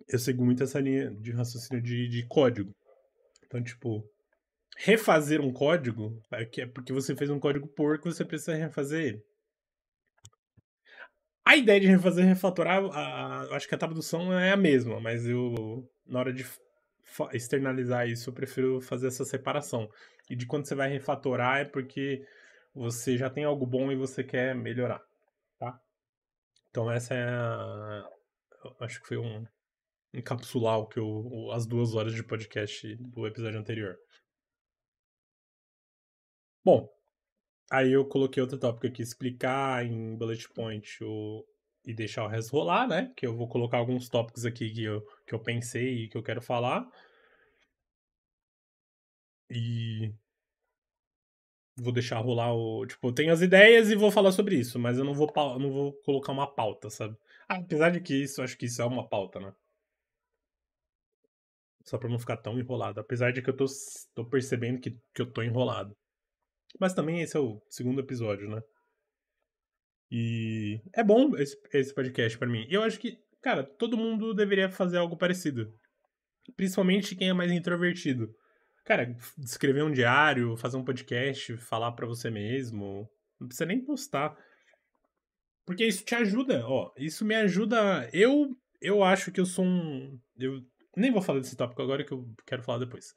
[0.08, 2.74] Eu sigo muito essa linha de raciocínio de, de código.
[3.46, 4.08] Então, tipo,
[4.78, 9.26] refazer um código é porque você fez um código porco, você precisa refazer ele.
[11.46, 15.28] A ideia de refazer refatorar, a, a, acho que a tradução é a mesma, mas
[15.28, 16.44] eu, na hora de
[17.34, 19.88] externalizar isso, eu prefiro fazer essa separação.
[20.28, 22.26] E de quando você vai refatorar é porque
[22.74, 25.02] você já tem algo bom e você quer melhorar,
[25.60, 25.80] tá?
[26.72, 28.10] Então essa é a...
[28.80, 29.46] Acho que foi um
[30.12, 33.96] encapsular o que eu, as duas horas de podcast do episódio anterior.
[36.64, 36.90] Bom,
[37.72, 41.44] Aí eu coloquei outro tópico aqui, explicar em bullet point o,
[41.86, 43.12] e deixar o resto rolar, né?
[43.16, 46.24] Que eu vou colocar alguns tópicos aqui que eu, que eu pensei e que eu
[46.24, 46.88] quero falar.
[49.50, 50.14] E
[51.78, 52.86] vou deixar rolar o.
[52.86, 55.72] Tipo, eu tenho as ideias e vou falar sobre isso, mas eu não vou, não
[55.72, 57.16] vou colocar uma pauta, sabe?
[57.48, 59.54] Ah, apesar de que isso, acho que isso é uma pauta, né?
[61.86, 63.00] Só pra não ficar tão enrolado.
[63.00, 63.66] Apesar de que eu tô,
[64.14, 65.96] tô percebendo que, que eu tô enrolado.
[66.80, 68.62] Mas também esse é o segundo episódio, né?
[70.12, 72.66] E é bom esse, esse podcast para mim.
[72.70, 75.74] Eu acho que, cara, todo mundo deveria fazer algo parecido.
[76.56, 78.34] Principalmente quem é mais introvertido.
[78.86, 83.10] Cara, escrever um diário, fazer um podcast, falar para você mesmo.
[83.40, 84.38] Não precisa nem postar.
[85.66, 86.92] Porque isso te ajuda, ó.
[86.96, 88.08] Isso me ajuda.
[88.14, 90.20] Eu eu acho que eu sou um.
[90.38, 90.62] Eu
[90.96, 93.16] nem vou falar desse tópico agora que eu quero falar depois.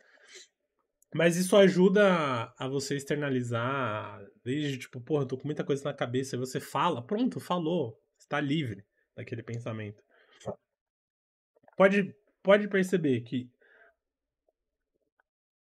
[1.14, 5.94] Mas isso ajuda a você externalizar, desde tipo, porra, eu tô com muita coisa na
[5.94, 8.84] cabeça, e você fala, pronto, falou, está livre
[9.16, 10.02] daquele pensamento.
[11.76, 13.50] Pode, pode perceber que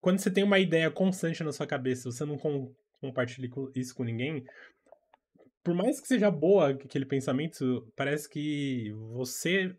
[0.00, 4.05] quando você tem uma ideia constante na sua cabeça, você não com, compartilha isso com
[4.05, 4.44] ninguém,
[5.62, 9.76] por mais que seja boa aquele pensamento, parece que você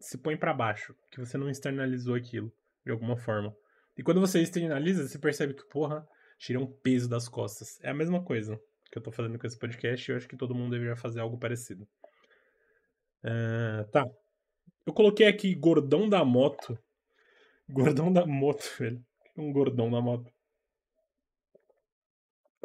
[0.00, 2.52] se põe para baixo, que você não externalizou aquilo
[2.84, 3.54] de alguma forma.
[3.98, 6.08] E quando você externaliza, você percebe que, porra,
[6.38, 7.80] tira um peso das costas.
[7.82, 8.58] É a mesma coisa
[8.92, 11.18] que eu tô fazendo com esse podcast e eu acho que todo mundo deveria fazer
[11.18, 11.86] algo parecido.
[13.24, 14.06] Uh, tá.
[14.86, 16.78] Eu coloquei aqui gordão da moto.
[17.68, 19.04] Gordão da moto, velho.
[19.36, 20.32] Um gordão da moto.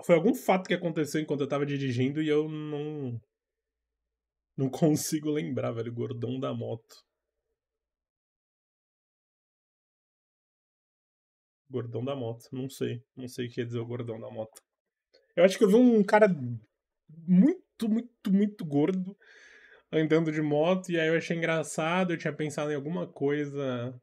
[0.06, 3.20] Foi algum fato que aconteceu enquanto eu tava dirigindo e eu não.
[4.56, 5.92] Não consigo lembrar, velho.
[5.92, 7.04] Gordão da moto.
[11.74, 12.48] Gordão da moto.
[12.52, 13.04] Não sei.
[13.16, 14.62] Não sei o que quer dizer o gordão da moto.
[15.36, 16.28] Eu acho que eu vi um cara
[17.10, 19.18] muito, muito, muito gordo
[19.92, 22.14] andando de moto e aí eu achei engraçado.
[22.14, 24.00] Eu tinha pensado em alguma coisa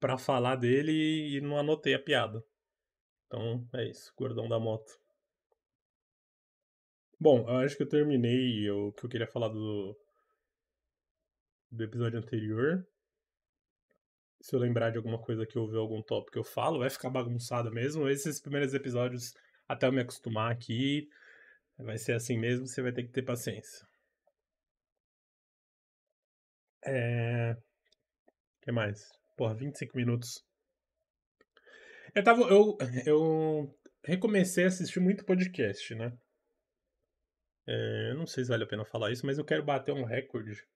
[0.00, 2.42] para falar dele e não anotei a piada.
[3.26, 4.10] Então é isso.
[4.16, 4.98] Gordão da moto.
[7.20, 9.94] Bom, eu acho que eu terminei o que eu queria falar do,
[11.70, 12.86] do episódio anterior
[14.48, 17.10] se eu lembrar de alguma coisa que eu ouvi algum tópico eu falo, vai ficar
[17.10, 18.08] bagunçado mesmo.
[18.08, 19.34] Esses primeiros episódios,
[19.68, 21.06] até eu me acostumar aqui,
[21.76, 23.86] vai ser assim mesmo, você vai ter que ter paciência.
[26.82, 27.52] É.
[27.52, 29.06] O que mais?
[29.36, 30.42] Porra, 25 minutos.
[32.14, 32.40] Eu tava.
[32.44, 36.10] Eu, eu recomecei a assistir muito podcast, né?
[37.66, 40.66] É, não sei se vale a pena falar isso, mas eu quero bater um recorde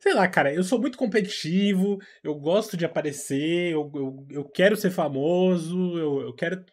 [0.00, 4.76] Sei lá, cara, eu sou muito competitivo, eu gosto de aparecer, eu, eu, eu quero
[4.76, 6.64] ser famoso, eu, eu quero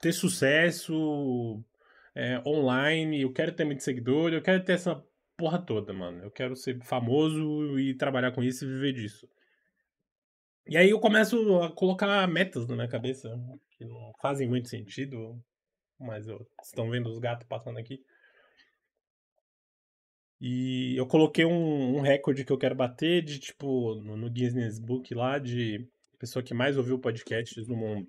[0.00, 1.62] ter sucesso
[2.14, 5.02] é, online, eu quero ter muito seguidor, eu quero ter essa
[5.36, 6.22] porra toda, mano.
[6.22, 9.28] Eu quero ser famoso e trabalhar com isso e viver disso.
[10.66, 13.28] E aí eu começo a colocar metas na minha cabeça
[13.76, 15.42] que não fazem muito sentido.
[15.98, 18.04] mas eu, estão vendo os gatos passando aqui.
[20.44, 24.80] E eu coloquei um, um recorde que eu quero bater de, tipo, no, no Guinness
[24.80, 28.08] Book lá, de pessoa que mais ouviu podcasts no mundo.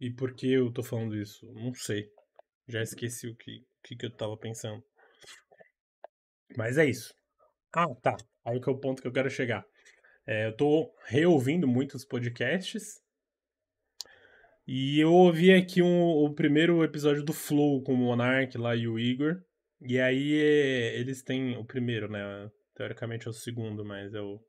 [0.00, 1.44] E por que eu tô falando isso?
[1.52, 2.08] Não sei.
[2.66, 4.82] Já esqueci o que, que, que eu tava pensando.
[6.56, 7.12] Mas é isso.
[7.70, 8.16] Ah, tá.
[8.46, 9.62] Aí que é o ponto que eu quero chegar.
[10.26, 12.98] É, eu tô reouvindo muitos podcasts.
[14.66, 18.88] E eu ouvi aqui um, o primeiro episódio do Flow com o Monark lá e
[18.88, 19.42] o Igor.
[19.80, 22.50] E aí é, eles têm o primeiro, né?
[22.74, 24.40] Teoricamente é o segundo, mas é o.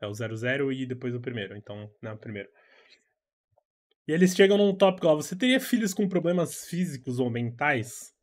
[0.00, 1.56] É o 00 e depois o primeiro.
[1.56, 2.48] Então, não, o primeiro.
[4.06, 8.14] E eles chegam num tópico lá: você teria filhos com problemas físicos ou mentais?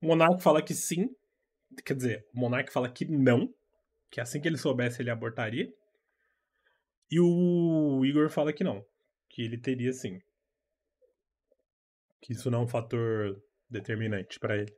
[0.00, 1.08] O Monark fala que sim.
[1.84, 3.52] Quer dizer, o Monark fala que não.
[4.10, 5.70] Que assim que ele soubesse, ele abortaria.
[7.10, 8.84] E o Igor fala que não.
[9.28, 10.18] Que ele teria sim.
[12.22, 14.74] Que isso não é um fator determinante para ele.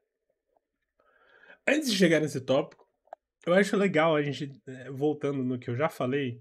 [1.68, 2.88] Antes de chegar nesse tópico,
[3.46, 6.40] eu acho legal a gente, eh, voltando no que eu já falei,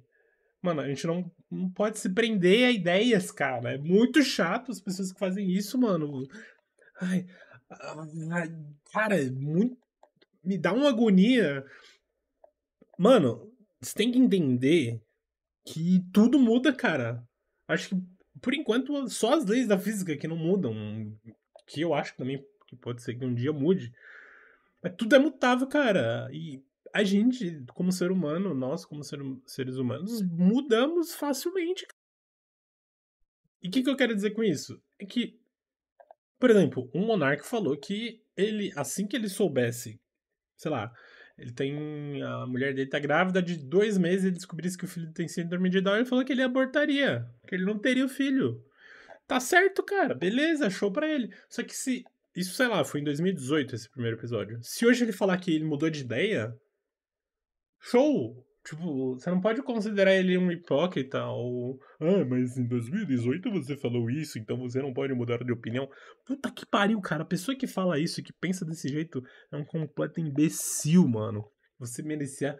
[0.62, 3.74] mano, a gente não, não pode se prender a ideias, cara.
[3.74, 6.26] É muito chato as pessoas que fazem isso, mano.
[7.02, 7.26] Ai,
[8.32, 8.56] ai
[8.94, 9.78] cara, é muito.
[10.42, 11.66] Me dá uma agonia.
[12.98, 15.02] Mano, você tem que entender
[15.66, 17.22] que tudo muda, cara.
[17.68, 17.96] Acho que,
[18.42, 20.74] por enquanto, só as leis da física que não mudam.
[21.68, 23.92] Que eu acho também que pode ser que um dia mude.
[24.82, 26.30] Mas tudo é mutável, cara.
[26.32, 26.64] E
[26.94, 31.86] a gente, como ser humano, nós, como ser, seres humanos, mudamos facilmente.
[33.62, 34.82] E o que, que eu quero dizer com isso?
[35.00, 35.40] É que,
[36.40, 40.00] por exemplo, um monarca falou que ele, assim que ele soubesse,
[40.56, 40.94] sei lá,
[41.38, 42.22] ele tem.
[42.24, 45.28] A mulher dele tá grávida de dois meses e ele descobrisse que o filho tem
[45.28, 48.64] síndrome de Down, ele falou que ele abortaria, que ele não teria o filho.
[49.28, 51.32] Tá certo, cara, beleza, show pra ele.
[51.50, 52.04] Só que se
[52.38, 54.60] isso, sei lá, foi em 2018 esse primeiro episódio.
[54.62, 56.54] Se hoje ele falar que ele mudou de ideia,
[57.82, 58.46] show!
[58.64, 61.80] Tipo, você não pode considerar ele um hipócrita ou.
[62.00, 65.90] Ah, mas em 2018 você falou isso, então você não pode mudar de opinião.
[66.26, 67.24] Puta que pariu, cara.
[67.24, 71.50] A pessoa que fala isso, que pensa desse jeito, é um completo imbecil, mano.
[71.80, 72.56] Você merecia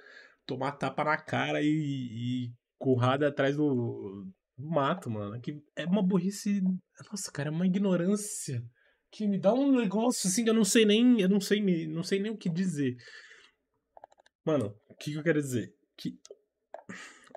[0.46, 4.26] tomar tapa na cara e, e currada atrás do,
[4.58, 5.40] do mato, mano.
[5.42, 6.62] Que é uma burrice.
[7.12, 8.64] Nossa, cara, é uma ignorância
[9.12, 12.04] que me dá um negócio assim que eu não sei nem, eu não sei, não
[12.04, 12.96] sei nem o que dizer.
[14.46, 15.74] Mano, o que, que eu quero dizer?
[15.98, 16.18] Que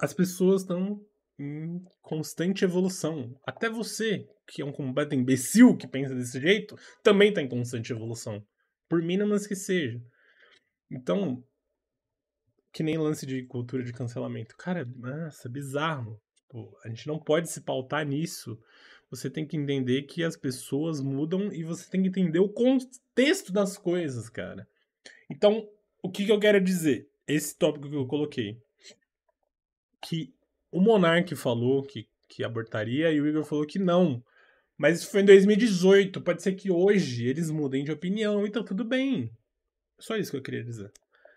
[0.00, 1.04] as pessoas estão
[1.38, 3.34] em constante evolução.
[3.46, 7.92] Até você, que é um completo imbecil que pensa desse jeito, também está em constante
[7.92, 8.44] evolução.
[8.88, 10.00] Por mínimas que seja.
[10.90, 11.42] Então,
[12.72, 14.56] que nem lance de cultura de cancelamento.
[14.56, 16.20] Cara, nossa, bizarro.
[16.36, 18.58] Tipo, a gente não pode se pautar nisso
[19.10, 23.52] você tem que entender que as pessoas mudam e você tem que entender o contexto
[23.52, 24.68] das coisas, cara.
[25.28, 25.68] Então,
[26.02, 27.08] o que, que eu quero dizer?
[27.26, 28.56] Esse tópico que eu coloquei.
[30.00, 30.32] Que
[30.70, 34.22] o Monark falou que, que abortaria e o Igor falou que não.
[34.78, 36.20] Mas isso foi em 2018.
[36.20, 39.30] Pode ser que hoje eles mudem de opinião e tá tudo bem.
[39.98, 40.90] Só isso que eu queria dizer.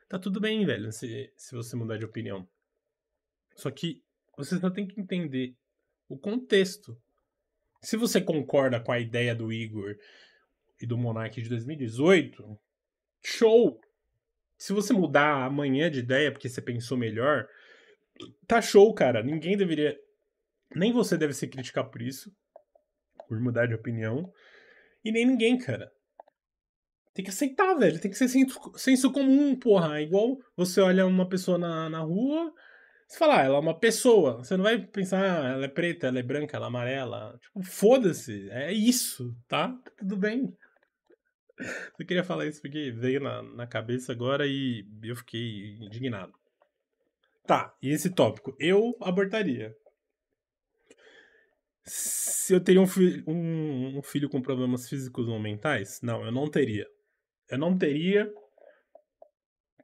[0.07, 2.47] Tá tudo bem, velho, se, se você mudar de opinião.
[3.55, 4.01] Só que
[4.37, 5.55] você só tem que entender
[6.07, 6.97] o contexto.
[7.83, 9.95] Se você concorda com a ideia do Igor
[10.81, 12.57] e do Monark de 2018,
[13.23, 13.79] show!
[14.57, 17.45] Se você mudar amanhã de ideia porque você pensou melhor,
[18.47, 19.21] tá show, cara.
[19.21, 19.99] Ninguém deveria.
[20.73, 22.31] Nem você deve se criticar por isso,
[23.27, 24.31] por mudar de opinião.
[25.03, 25.91] E nem ninguém, cara.
[27.13, 27.99] Tem que aceitar, velho.
[27.99, 28.29] Tem que ser
[28.77, 30.01] senso, comum, porra.
[30.01, 32.53] Igual você olha uma pessoa na, na rua
[33.13, 34.37] você fala, ah, ela é uma pessoa.
[34.37, 37.37] Você não vai pensar, ah, ela é preta, ela é branca, ela é amarela.
[37.39, 38.49] Tipo, foda-se.
[38.49, 39.79] É isso, tá?
[39.97, 40.57] Tudo bem.
[41.99, 46.33] Eu queria falar isso porque veio na, na cabeça agora e eu fiquei indignado.
[47.45, 48.55] Tá, e esse tópico?
[48.59, 49.77] Eu abortaria.
[51.85, 56.01] Se eu teria um, fi um, um filho com problemas físicos ou mentais?
[56.01, 56.87] Não, eu não teria.
[57.47, 58.33] Eu não teria.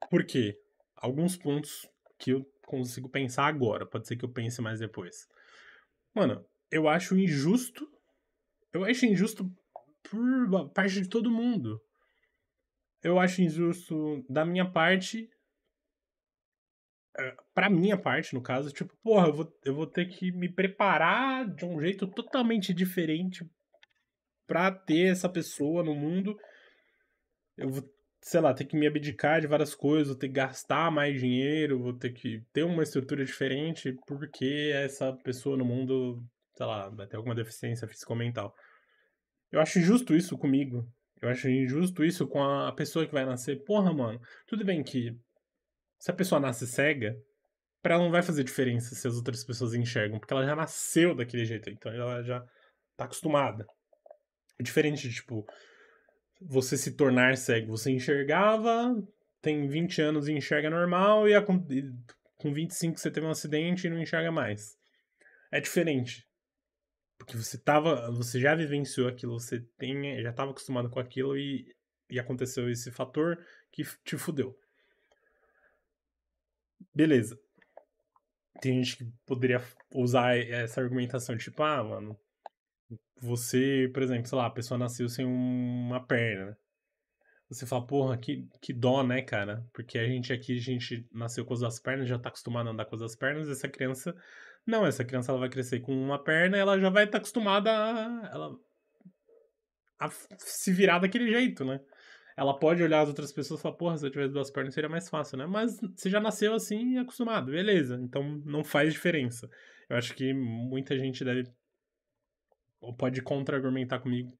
[0.10, 0.60] Por quê?
[0.96, 1.88] Alguns pontos
[2.18, 3.86] que eu consigo pensar agora.
[3.86, 5.28] Pode ser que eu pense mais depois.
[6.14, 7.90] Mano, eu acho injusto.
[8.72, 9.52] Eu acho injusto
[10.04, 11.82] por parte de todo mundo.
[13.02, 15.28] Eu acho injusto da minha parte.
[17.18, 20.48] Eh, pra minha parte, no caso, tipo, porra, eu vou, eu vou ter que me
[20.48, 23.50] preparar de um jeito totalmente diferente
[24.46, 26.38] pra ter essa pessoa no mundo.
[27.58, 27.84] Eu vou
[28.22, 31.82] sei lá, ter que me abdicar de várias coisas, vou ter que gastar mais dinheiro,
[31.82, 36.24] vou ter que ter uma estrutura diferente porque essa pessoa no mundo,
[36.56, 38.54] sei lá, vai ter alguma deficiência físico-mental.
[39.52, 40.88] Eu acho injusto isso comigo.
[41.22, 43.64] Eu acho injusto isso com a pessoa que vai nascer.
[43.64, 45.18] Porra, mano, tudo bem que
[46.00, 47.16] se a pessoa nasce cega,
[47.82, 51.16] para ela não vai fazer diferença se as outras pessoas enxergam, porque ela já nasceu
[51.16, 52.42] daquele jeito, então ela já
[52.96, 53.66] tá acostumada.
[54.60, 55.46] É diferente de, tipo,
[56.40, 57.76] você se tornar cego.
[57.78, 58.96] Você enxergava,
[59.42, 61.66] tem 20 anos e enxerga normal, e com,
[62.38, 64.78] com 25 você teve um acidente e não enxerga mais.
[65.52, 66.28] É diferente.
[67.18, 68.10] Porque você tava.
[68.12, 71.76] Você já vivenciou aquilo, você tem, já estava acostumado com aquilo e,
[72.10, 73.38] e aconteceu esse fator
[73.72, 74.58] que te fudeu.
[76.94, 77.38] Beleza.
[78.62, 79.62] Tem gente que poderia
[79.94, 82.20] usar essa argumentação, tipo, ah, mano,
[83.22, 86.58] você, por exemplo, sei lá, a pessoa nasceu sem uma perna.
[87.50, 89.66] Você fala, porra, que, que dó, né, cara?
[89.74, 92.72] Porque a gente aqui, a gente nasceu com as duas pernas, já tá acostumado a
[92.72, 94.16] andar com as duas pernas, essa criança.
[94.66, 97.72] Não, essa criança ela vai crescer com uma perna ela já vai estar tá acostumada
[97.72, 98.56] a, ela,
[100.00, 101.80] a se virar daquele jeito, né?
[102.38, 104.90] Ela pode olhar as outras pessoas e falar, porra, se eu tivesse duas pernas seria
[104.90, 105.48] mais fácil, né?
[105.48, 108.00] Mas você já nasceu assim e acostumado, beleza.
[108.02, 109.50] Então não faz diferença.
[109.90, 111.44] Eu acho que muita gente deve.
[112.82, 114.38] Ou pode contra-argumentar comigo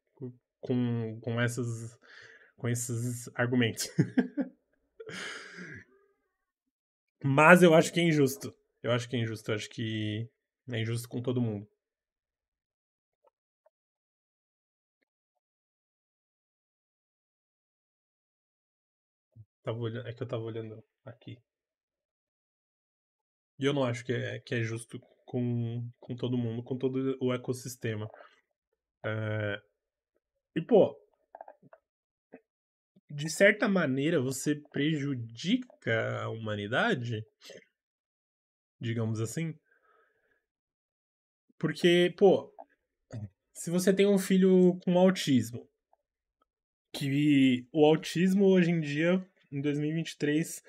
[0.62, 1.98] com, com, essas,
[2.56, 3.88] com esses argumentos.
[7.24, 8.54] Mas eu acho que é injusto.
[8.84, 9.52] Eu acho que é injusto.
[9.52, 10.30] Eu acho que
[10.70, 11.68] é injusto com todo mundo.
[19.64, 21.38] Tava olhando, é que eu tava olhando aqui.
[23.60, 25.00] E eu não acho que é, que é justo
[25.30, 28.10] com, com todo mundo, com todo o ecossistema.
[29.06, 29.62] É...
[30.56, 31.00] E, pô,
[33.12, 37.24] de certa maneira você prejudica a humanidade,
[38.82, 39.54] digamos assim.
[41.60, 42.52] Porque, pô,
[43.54, 45.70] se você tem um filho com autismo,
[46.92, 50.64] que o autismo hoje em dia em 2023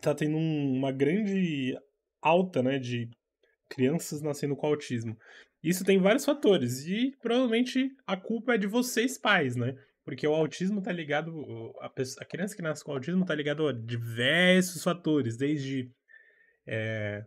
[0.00, 1.76] tá tendo uma grande
[2.22, 3.10] alta, né, de
[3.68, 5.16] crianças nascendo com autismo.
[5.62, 9.76] Isso tem vários fatores e provavelmente a culpa é de vocês pais, né?
[10.04, 13.66] Porque o autismo tá ligado a, pessoa, a criança que nasce com autismo tá ligado
[13.68, 15.90] a diversos fatores, desde
[16.66, 17.24] é,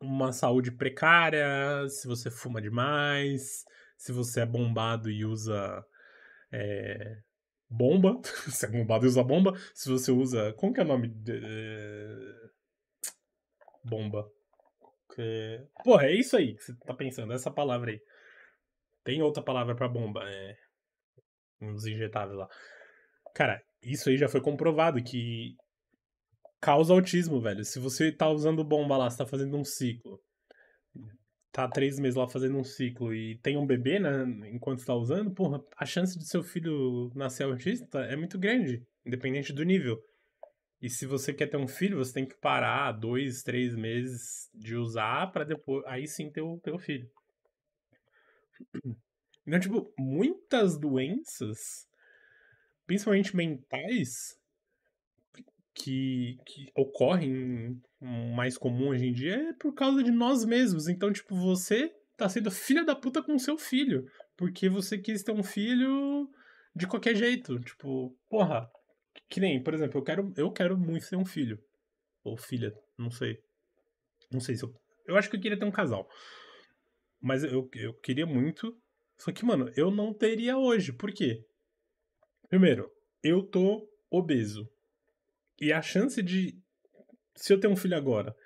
[0.00, 3.64] uma saúde precária, se você fuma demais,
[3.96, 5.84] se você é bombado e usa
[6.52, 7.18] é,
[7.72, 10.52] bomba, se é bombado e usa bomba, se você usa.
[10.54, 11.08] Como que é o nome?
[11.08, 11.32] De...
[11.32, 12.50] Eh,
[13.82, 14.30] bomba.
[15.14, 15.64] Que...
[15.84, 18.00] Porra, é isso aí que você tá pensando, essa palavra aí.
[19.04, 20.56] Tem outra palavra para bomba, é.
[21.60, 22.48] Uns injetáveis lá.
[23.34, 25.56] Cara, isso aí já foi comprovado que
[26.60, 27.64] causa autismo, velho.
[27.64, 30.20] Se você tá usando bomba lá, você tá fazendo um ciclo
[31.52, 35.30] tá três meses lá fazendo um ciclo e tem um bebê, né, enquanto tá usando,
[35.30, 40.02] porra, a chance de seu filho nascer autista é muito grande, independente do nível.
[40.82, 44.74] E se você quer ter um filho, você tem que parar dois, três meses de
[44.74, 47.08] usar para depois, aí sim ter o, ter o filho.
[49.44, 51.88] Então, tipo, muitas doenças,
[52.86, 54.38] principalmente mentais,
[55.74, 60.88] que, que ocorrem mais comum hoje em dia é por causa de nós mesmos.
[60.88, 64.06] Então, tipo, você tá sendo filha da puta com seu filho.
[64.36, 66.30] Porque você quis ter um filho
[66.74, 67.58] de qualquer jeito.
[67.60, 68.70] Tipo, porra.
[69.28, 71.62] Que nem, por exemplo, eu quero, eu quero muito ter um filho.
[72.24, 73.42] Ou filha, não sei.
[74.30, 74.74] Não sei se eu.
[75.06, 76.08] Eu acho que eu queria ter um casal.
[77.20, 78.76] Mas eu, eu queria muito.
[79.18, 80.92] Só que, mano, eu não teria hoje.
[80.92, 81.44] Por quê?
[82.48, 82.90] Primeiro,
[83.22, 84.68] eu tô obeso.
[85.60, 86.58] E a chance de.
[87.34, 88.36] Se eu tenho um filho agora,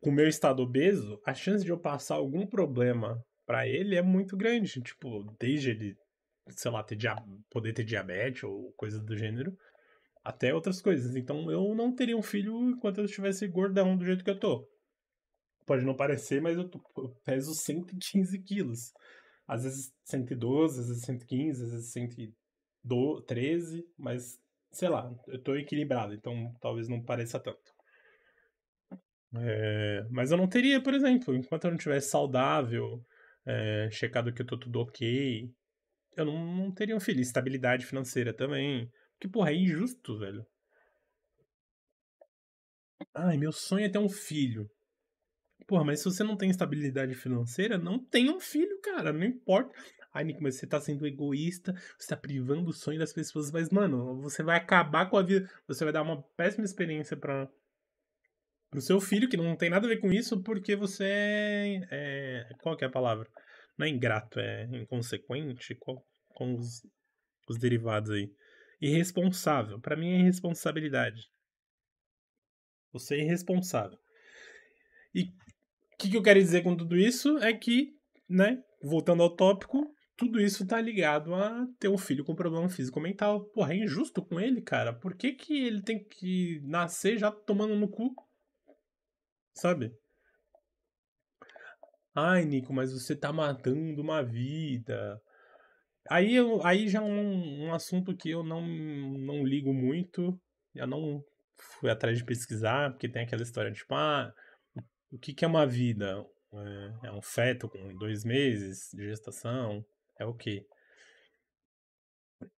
[0.00, 4.02] com o meu estado obeso, a chance de eu passar algum problema para ele é
[4.02, 4.80] muito grande.
[4.80, 5.96] Tipo, desde ele,
[6.50, 7.16] sei lá, ter dia...
[7.50, 9.56] poder ter diabetes ou coisa do gênero,
[10.24, 11.16] até outras coisas.
[11.16, 14.68] Então eu não teria um filho enquanto eu estivesse gordão do jeito que eu tô.
[15.66, 16.80] Pode não parecer, mas eu, tô...
[16.96, 18.92] eu peso 115 quilos.
[19.46, 24.40] Às vezes 112, às vezes 115, às vezes 113, mas
[24.72, 27.72] sei lá, eu tô equilibrado, então talvez não pareça tanto.
[29.34, 33.04] É, mas eu não teria, por exemplo, enquanto eu não tivesse saudável,
[33.46, 35.50] é, checado que eu tô tudo ok,
[36.16, 37.20] eu não, não teria um filho.
[37.20, 38.90] Estabilidade financeira também.
[39.12, 40.46] Porque, porra, é injusto, velho.
[43.14, 44.70] Ai, meu sonho é ter um filho.
[45.66, 49.12] Porra, mas se você não tem estabilidade financeira, não tenha um filho, cara.
[49.12, 49.72] Não importa.
[50.12, 53.70] Ai, Nick, mas você tá sendo egoísta, você tá privando o sonho das pessoas, mas,
[53.70, 55.48] mano, você vai acabar com a vida.
[55.66, 57.48] Você vai dar uma péssima experiência pra,
[58.70, 61.88] pro seu filho, que não tem nada a ver com isso, porque você é.
[61.90, 63.28] é qual que é a palavra?
[63.82, 65.74] Não é ingrato, é inconsequente?
[65.74, 66.86] Com os,
[67.48, 68.32] os derivados aí.
[68.80, 69.80] Irresponsável.
[69.80, 71.28] Para mim é irresponsabilidade.
[72.92, 73.98] Você é irresponsável.
[75.12, 77.92] E o que, que eu quero dizer com tudo isso é que,
[78.28, 83.46] né, voltando ao tópico, tudo isso tá ligado a ter um filho com problema físico-mental.
[83.46, 84.92] Porra, é injusto com ele, cara.
[84.92, 88.14] Por que, que ele tem que nascer já tomando no cu?
[89.54, 89.92] Sabe?
[92.14, 95.20] Ai, Nico, mas você tá matando uma vida.
[96.10, 100.38] Aí, eu, aí já é um, um assunto que eu não, não ligo muito.
[100.74, 101.24] Eu não
[101.56, 104.32] fui atrás de pesquisar, porque tem aquela história de, tipo, ah,
[105.10, 106.24] o que, que é uma vida?
[107.02, 109.84] É, é um feto com dois meses de gestação?
[110.18, 110.66] É o quê?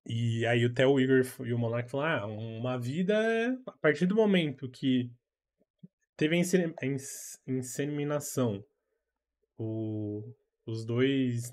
[0.06, 4.06] E aí o Theo Igor e o Monark falaram, ah, uma vida é a partir
[4.06, 5.10] do momento que
[6.16, 6.42] teve a
[7.46, 8.64] inseminação,
[9.58, 10.22] o,
[10.66, 11.52] os dois,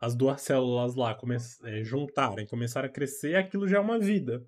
[0.00, 4.44] as duas células lá come, é, juntarem, começaram a crescer, aquilo já é uma vida.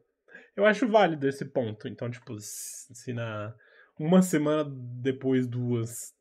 [0.56, 1.88] Eu acho válido esse ponto.
[1.88, 3.54] Então, tipo, se na
[3.98, 6.14] uma semana depois, duas,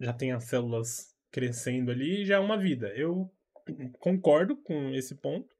[0.00, 2.88] já tem as células crescendo ali, já é uma vida.
[2.96, 3.30] Eu
[3.98, 5.54] concordo com esse ponto.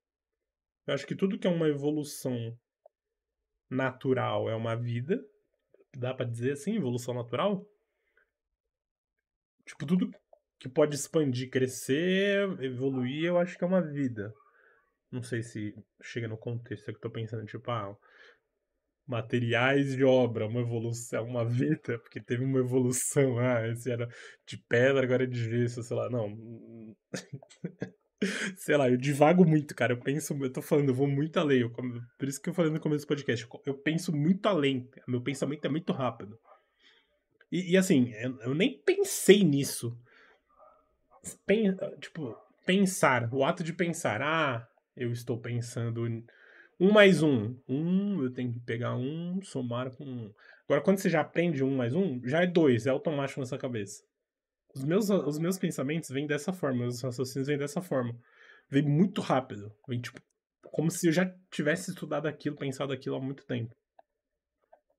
[0.86, 2.56] Eu acho que tudo que é uma evolução
[3.68, 5.22] natural é uma vida.
[5.96, 7.66] Dá para dizer assim, evolução natural?
[9.66, 10.10] Tipo, tudo
[10.58, 14.32] que pode expandir, crescer, evoluir, eu acho que é uma vida.
[15.10, 17.96] Não sei se chega no contexto que eu tô pensando, tipo, ah,
[19.06, 24.08] materiais de obra, uma evolução, uma vida, porque teve uma evolução, ah, esse era
[24.46, 26.36] de pedra, agora é de gesso, sei lá, não.
[28.56, 31.60] sei lá, eu divago muito, cara, eu penso, eu tô falando, eu vou muito além,
[31.60, 35.22] eu, por isso que eu falei no começo do podcast, eu penso muito além, meu
[35.22, 36.38] pensamento é muito rápido.
[37.54, 39.96] E, e assim, eu, nem pensei nisso.
[41.46, 42.36] Pen, tipo,
[42.66, 46.04] pensar, o ato de pensar, ah, eu estou pensando
[46.80, 47.56] um mais um.
[47.68, 50.34] Um, eu tenho que pegar um, somar com um.
[50.64, 53.56] Agora, quando você já aprende um mais um, já é dois, é automático na sua
[53.56, 54.02] cabeça.
[54.74, 58.18] Os meus, os meus pensamentos vêm dessa forma, os raciocínios vêm dessa forma.
[58.68, 59.72] Vem muito rápido.
[59.86, 60.20] Vem, tipo,
[60.72, 63.72] como se eu já tivesse estudado aquilo, pensado aquilo há muito tempo.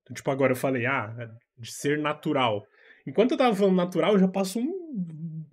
[0.00, 1.14] Então, tipo, agora eu falei, ah,
[1.58, 2.66] de ser natural.
[3.06, 5.44] Enquanto eu tava falando natural, eu já passo um.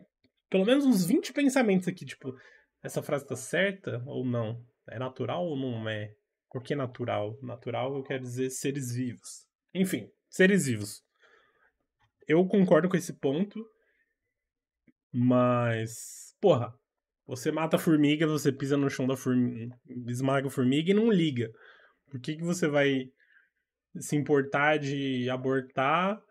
[0.50, 2.36] Pelo menos uns 20 pensamentos aqui, tipo,
[2.82, 4.64] essa frase tá certa ou não?
[4.90, 6.14] É natural ou não é?
[6.50, 7.38] Por que natural?
[7.42, 9.48] Natural eu quero dizer seres vivos.
[9.74, 11.02] Enfim, seres vivos.
[12.28, 13.66] Eu concordo com esse ponto,
[15.12, 16.36] mas.
[16.40, 16.74] Porra,
[17.26, 19.76] você mata a formiga, você pisa no chão da formiga,
[20.08, 21.52] esmaga a formiga e não liga.
[22.10, 23.10] Por que, que você vai
[24.00, 26.22] se importar de abortar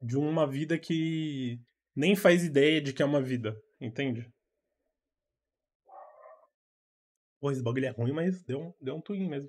[0.00, 1.60] de uma vida que
[1.94, 4.30] nem faz ideia de que é uma vida, entende?
[7.40, 9.48] Pô, esse bagulho é ruim, mas deu um, deu um twin mesmo.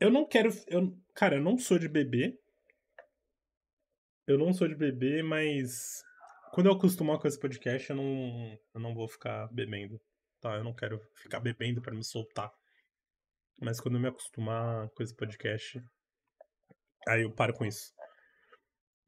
[0.00, 0.50] Eu não quero.
[0.66, 2.38] Eu, cara, eu não sou de bebê.
[4.26, 6.02] Eu não sou de bebê, mas.
[6.52, 10.00] Quando eu acostumar com esse podcast, eu não, eu não vou ficar bebendo.
[10.40, 10.56] Tá?
[10.56, 12.52] Eu não quero ficar bebendo para me soltar.
[13.60, 15.82] Mas quando eu me acostumar com esse podcast,
[17.08, 17.92] aí eu paro com isso.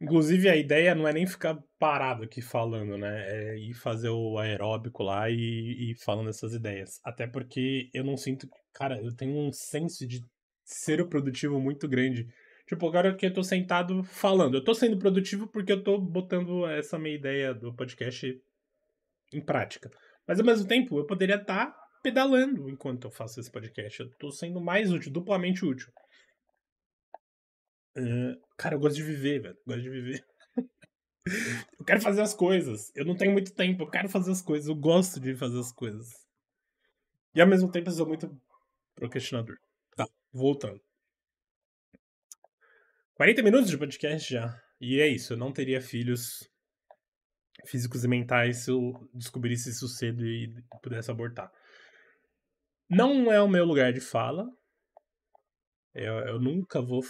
[0.01, 3.24] Inclusive, a ideia não é nem ficar parado aqui falando, né?
[3.26, 7.01] É ir fazer o aeróbico lá e, e falando essas ideias.
[7.05, 8.49] Até porque eu não sinto.
[8.72, 10.24] Cara, eu tenho um senso de
[10.64, 12.28] ser produtivo muito grande.
[12.66, 14.57] Tipo, agora que eu tô sentado falando.
[14.57, 18.40] Eu tô sendo produtivo porque eu tô botando essa minha ideia do podcast
[19.32, 19.90] em prática.
[20.26, 24.01] Mas ao mesmo tempo, eu poderia estar tá pedalando enquanto eu faço esse podcast.
[24.01, 25.92] Eu tô sendo mais útil, duplamente útil.
[27.96, 29.59] Uh, cara, eu gosto de viver, velho.
[29.66, 30.24] Gosto de viver.
[31.78, 32.92] eu quero fazer as coisas.
[32.94, 33.82] Eu não tenho muito tempo.
[33.82, 34.68] Eu quero fazer as coisas.
[34.68, 36.09] Eu gosto de fazer as coisas.
[37.34, 38.30] E ao mesmo tempo eu sou muito
[38.94, 39.57] procrastinador.
[39.96, 40.80] Tá, voltando.
[43.14, 44.62] 40 minutos de podcast já.
[44.80, 45.32] E é isso.
[45.32, 46.49] Eu não teria filhos
[47.66, 51.51] físicos e mentais se eu descobrisse isso cedo e pudesse abortar.
[52.89, 54.47] Não é o meu lugar de fala.
[55.95, 57.03] Eu, eu nunca vou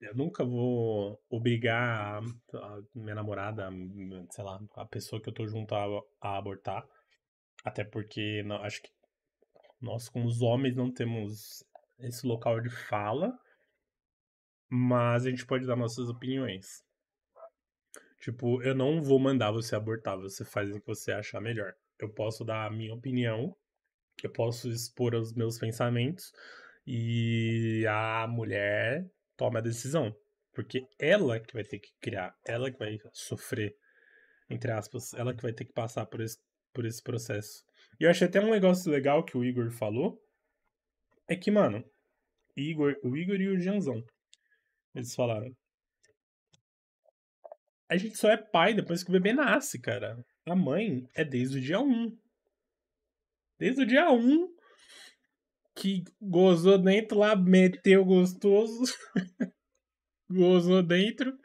[0.00, 2.22] eu nunca vou obrigar
[2.54, 3.68] a, a minha namorada,
[4.30, 5.84] sei lá, a pessoa que eu tô junto a,
[6.22, 6.82] a abortar.
[7.62, 8.90] Até porque não, acho que
[9.80, 11.62] nós, como os homens, não temos
[11.98, 13.38] esse local de fala.
[14.70, 16.82] Mas a gente pode dar nossas opiniões.
[18.20, 21.74] Tipo, eu não vou mandar você abortar, você faz o que você achar melhor.
[21.98, 23.54] Eu posso dar a minha opinião,
[24.26, 26.32] eu posso expor os meus pensamentos,
[26.86, 29.06] e a mulher
[29.36, 30.14] tome a decisão.
[30.52, 33.74] Porque ela que vai ter que criar, ela que vai sofrer,
[34.48, 36.38] entre aspas, ela que vai ter que passar por esse,
[36.72, 37.64] por esse processo.
[37.98, 40.20] E eu achei até um negócio legal que o Igor falou.
[41.28, 41.84] É que, mano,
[42.56, 44.02] Igor, o Igor e o Janzão,
[44.94, 45.54] eles falaram.
[47.88, 50.24] A gente só é pai depois que o bebê nasce, cara.
[50.46, 52.18] A mãe é desde o dia 1.
[53.60, 54.56] Desde o dia 1
[55.76, 58.84] que gozou dentro lá, meteu gostoso.
[60.30, 61.38] gozou dentro.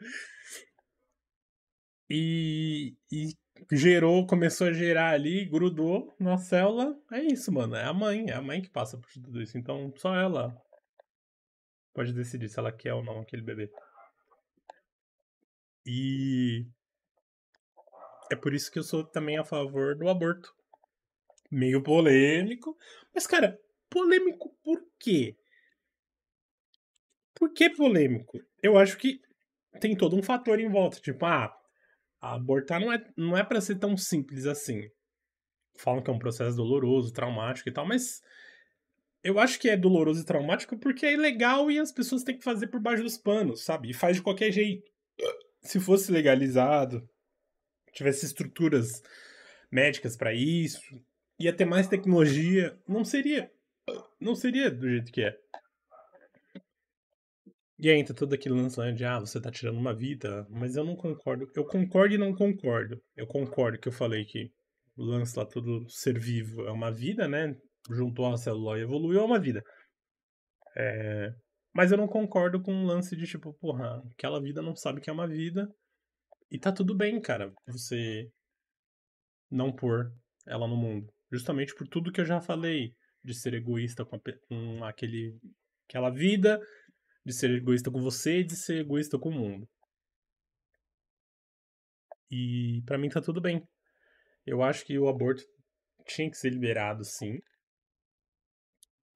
[2.08, 3.34] E, e
[3.70, 6.98] gerou, começou a gerar ali, grudou na célula.
[7.12, 7.76] É isso, mano.
[7.76, 8.30] É a mãe.
[8.30, 9.58] É a mãe que passa por tudo isso.
[9.58, 10.56] Então, só ela
[11.92, 13.70] pode decidir se ela quer ou não aquele bebê.
[15.84, 16.66] E
[18.32, 20.56] é por isso que eu sou também a favor do aborto.
[21.50, 22.76] Meio polêmico.
[23.14, 25.36] Mas, cara, polêmico por quê?
[27.34, 28.38] Por que polêmico?
[28.62, 29.20] Eu acho que
[29.80, 31.00] tem todo um fator em volta.
[31.00, 31.54] Tipo, ah,
[32.20, 34.88] abortar não é, não é para ser tão simples assim.
[35.78, 38.22] Falam que é um processo doloroso, traumático e tal, mas
[39.22, 42.44] eu acho que é doloroso e traumático porque é ilegal e as pessoas têm que
[42.44, 43.90] fazer por baixo dos panos, sabe?
[43.90, 44.90] E faz de qualquer jeito.
[45.60, 47.06] Se fosse legalizado,
[47.92, 49.02] tivesse estruturas
[49.70, 50.80] médicas para isso,
[51.38, 53.50] ia ter mais tecnologia, não seria
[54.20, 55.36] não seria do jeito que é.
[57.78, 60.84] E aí entra todo aquele lance de, ah, você tá tirando uma vida, mas eu
[60.84, 61.46] não concordo.
[61.54, 63.00] Eu concordo e não concordo.
[63.14, 64.50] Eu concordo que eu falei que
[64.96, 67.54] o lance lá, todo ser vivo é uma vida, né?
[67.90, 69.62] Juntou a célula e evoluiu, é uma vida.
[70.74, 71.34] É...
[71.74, 75.10] Mas eu não concordo com o lance de, tipo, porra, aquela vida não sabe que
[75.10, 75.68] é uma vida.
[76.50, 78.30] E tá tudo bem, cara, você
[79.50, 80.10] não pôr
[80.46, 81.12] ela no mundo.
[81.30, 82.94] Justamente por tudo que eu já falei.
[83.22, 85.36] De ser egoísta com, a, com aquele,
[85.88, 86.60] aquela vida,
[87.24, 89.68] de ser egoísta com você e de ser egoísta com o mundo.
[92.30, 93.66] E para mim tá tudo bem.
[94.46, 95.42] Eu acho que o aborto
[96.04, 97.40] tinha que ser liberado, sim.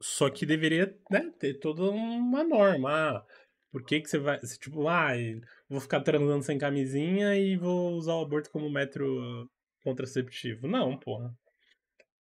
[0.03, 2.91] Só que deveria né, ter toda uma norma.
[2.91, 3.27] Ah,
[3.71, 4.39] por que, que você vai.
[4.41, 5.13] Tipo, ah,
[5.69, 9.49] vou ficar transando sem camisinha e vou usar o aborto como método
[9.85, 10.67] contraceptivo.
[10.67, 11.33] Não, porra.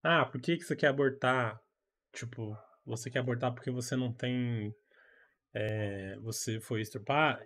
[0.04, 1.60] Ah, por que, que você quer abortar?
[2.14, 4.74] Tipo, você quer abortar porque você não tem
[5.54, 7.44] é, você foi estuprada.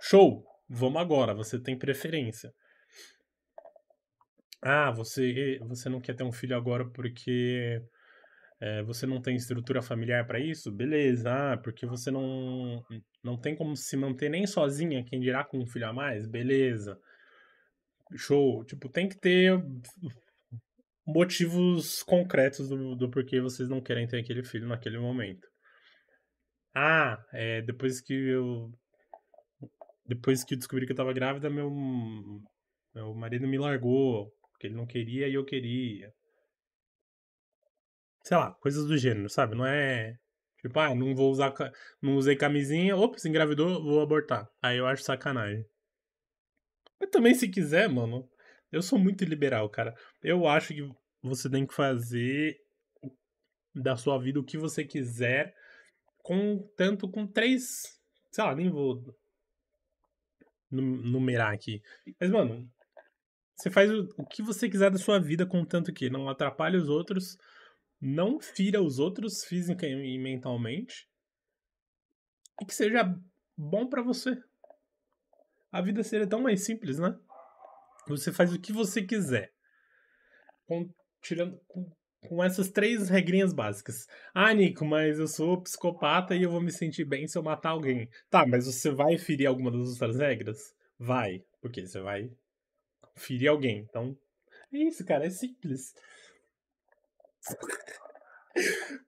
[0.00, 0.44] Show!
[0.68, 2.52] Vamos agora, você tem preferência.
[4.62, 7.82] Ah, você, você não quer ter um filho agora porque
[8.60, 10.70] é, você não tem estrutura familiar para isso?
[10.70, 11.52] Beleza.
[11.52, 12.84] Ah, porque você não,
[13.22, 16.26] não tem como se manter nem sozinha, quem dirá com um filho a mais?
[16.26, 16.98] Beleza.
[18.16, 18.64] Show.
[18.64, 19.52] Tipo, tem que ter
[21.06, 25.46] motivos concretos do, do porquê vocês não querem ter aquele filho naquele momento.
[26.74, 28.70] Ah, é, depois que eu.
[30.06, 31.70] Depois que eu descobri que eu tava grávida, meu,
[32.94, 34.32] meu marido me largou.
[34.52, 36.12] Porque ele não queria e eu queria.
[38.24, 39.54] Sei lá, coisas do gênero, sabe?
[39.56, 40.14] Não é.
[40.60, 41.52] Tipo, ah, não vou usar.
[42.00, 42.96] Não usei camisinha.
[42.96, 44.48] Ops, engravidou, vou abortar.
[44.62, 45.64] Aí eu acho sacanagem.
[47.02, 48.30] Mas também, se quiser, mano.
[48.70, 49.92] Eu sou muito liberal, cara.
[50.22, 50.88] Eu acho que
[51.20, 52.56] você tem que fazer
[53.74, 55.52] da sua vida o que você quiser
[56.18, 58.00] com tanto com três.
[58.30, 59.02] Sei lá, nem vou
[60.70, 61.82] numerar aqui.
[62.20, 62.70] Mas, mano,
[63.56, 66.88] você faz o, o que você quiser da sua vida, contanto que não atrapalhe os
[66.88, 67.36] outros,
[68.00, 71.08] não fira os outros física e mentalmente,
[72.60, 73.12] e que seja
[73.56, 74.40] bom para você.
[75.72, 77.18] A vida seria tão mais simples, né?
[78.06, 79.50] Você faz o que você quiser.
[80.66, 80.88] Com,
[81.22, 81.90] tirando, com,
[82.28, 84.06] com essas três regrinhas básicas.
[84.34, 87.70] Ah, Nico, mas eu sou psicopata e eu vou me sentir bem se eu matar
[87.70, 88.08] alguém.
[88.28, 90.74] Tá, mas você vai ferir alguma das outras regras?
[90.98, 92.30] Vai, porque você vai
[93.16, 93.78] ferir alguém.
[93.88, 94.16] Então,
[94.72, 95.94] é isso, cara, é simples.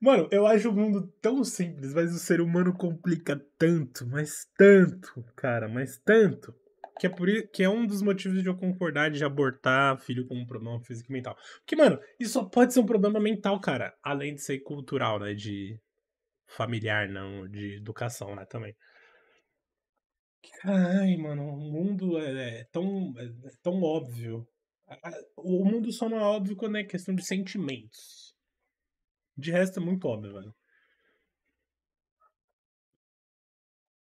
[0.01, 5.25] Mano, eu acho o mundo tão simples, mas o ser humano complica tanto, mas tanto,
[5.37, 6.55] cara, mas tanto.
[6.99, 10.37] Que é, por, que é um dos motivos de eu concordar de abortar filho com
[10.37, 11.37] um problema físico e mental.
[11.59, 13.93] Porque, mano, isso só pode ser um problema mental, cara.
[14.01, 15.35] Além de ser cultural, né?
[15.35, 15.77] De
[16.47, 18.45] familiar, não, de educação, né?
[18.47, 18.77] Também.
[20.63, 24.47] Ai, mano, o mundo é, é tão, é, é tão óbvio.
[25.37, 28.24] O mundo só não é óbvio quando é questão de sentimentos.
[29.37, 30.55] De resto é muito óbvio, velho.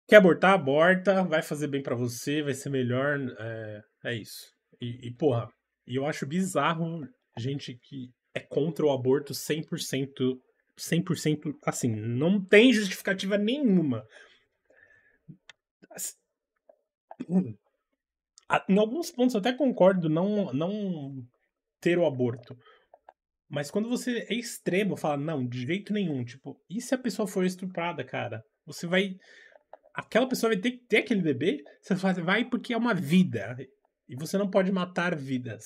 [0.07, 0.53] Quer abortar?
[0.53, 3.20] Aborta, vai fazer bem para você, vai ser melhor.
[3.39, 4.53] É, é isso.
[4.80, 5.49] E, e, porra,
[5.86, 7.05] eu acho bizarro
[7.38, 10.39] gente que é contra o aborto 100%
[10.78, 11.93] 100% assim.
[11.93, 14.05] Não tem justificativa nenhuma.
[18.70, 21.26] Em alguns pontos eu até concordo não, não
[21.82, 22.57] ter o aborto.
[23.50, 26.24] Mas quando você é extremo, fala, não, de jeito nenhum.
[26.24, 28.43] Tipo, e se a pessoa for estuprada, cara?
[28.66, 29.16] Você vai.
[29.93, 31.64] Aquela pessoa vai ter que ter aquele bebê?
[31.82, 33.56] Você vai porque é uma vida.
[34.08, 35.64] E você não pode matar vidas.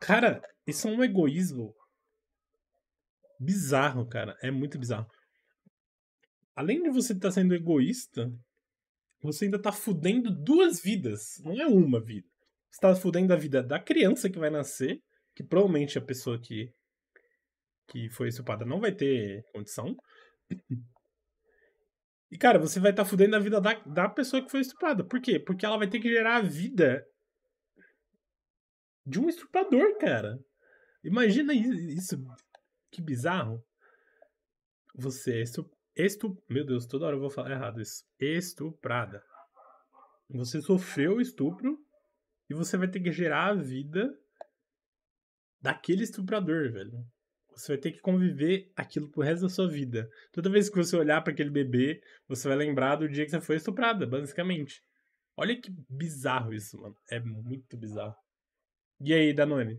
[0.00, 1.74] Cara, isso é um egoísmo
[3.38, 4.36] bizarro, cara.
[4.42, 5.06] É muito bizarro.
[6.54, 8.30] Além de você estar tá sendo egoísta,
[9.22, 11.38] você ainda tá fudendo duas vidas.
[11.44, 12.26] Não é uma vida.
[12.70, 15.00] Você tá fudendo a vida da criança que vai nascer,
[15.36, 16.72] que provavelmente a pessoa que,
[17.86, 19.94] que foi estuprada não vai ter condição.
[22.30, 25.04] E, cara, você vai estar tá fudendo a vida da, da pessoa que foi estuprada.
[25.04, 25.38] Por quê?
[25.38, 27.06] Porque ela vai ter que gerar a vida
[29.04, 30.38] de um estuprador, cara.
[31.04, 32.16] Imagina isso.
[32.90, 33.62] Que bizarro.
[34.94, 35.44] Você é.
[36.48, 38.04] Meu Deus, toda hora eu vou falar errado isso.
[38.18, 39.22] Estuprada.
[40.30, 41.78] Você sofreu estupro
[42.48, 44.12] e você vai ter que gerar a vida
[45.60, 46.92] daquele estuprador, velho.
[47.50, 50.08] Você vai ter que conviver aquilo pro resto da sua vida.
[50.32, 53.40] Toda vez que você olhar para aquele bebê, você vai lembrar do dia que você
[53.40, 54.82] foi estuprada, basicamente.
[55.36, 56.96] Olha que bizarro isso, mano.
[57.10, 58.14] É muito bizarro.
[59.00, 59.78] E aí, Danone?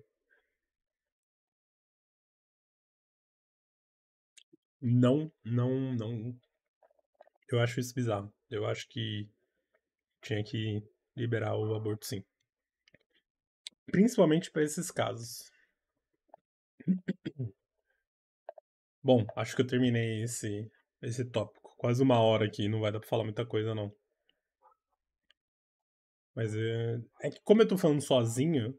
[4.82, 6.40] Não, não, não.
[7.52, 8.32] Eu acho isso bizarro.
[8.50, 9.28] Eu acho que
[10.22, 10.84] tinha que
[11.16, 12.24] liberar o aborto, sim.
[13.92, 15.52] Principalmente para esses casos.
[19.04, 20.70] Bom, acho que eu terminei esse,
[21.02, 21.74] esse tópico.
[21.78, 23.94] Quase uma hora aqui, não vai dar pra falar muita coisa, não.
[26.36, 28.78] Mas é, é que como eu tô falando sozinho,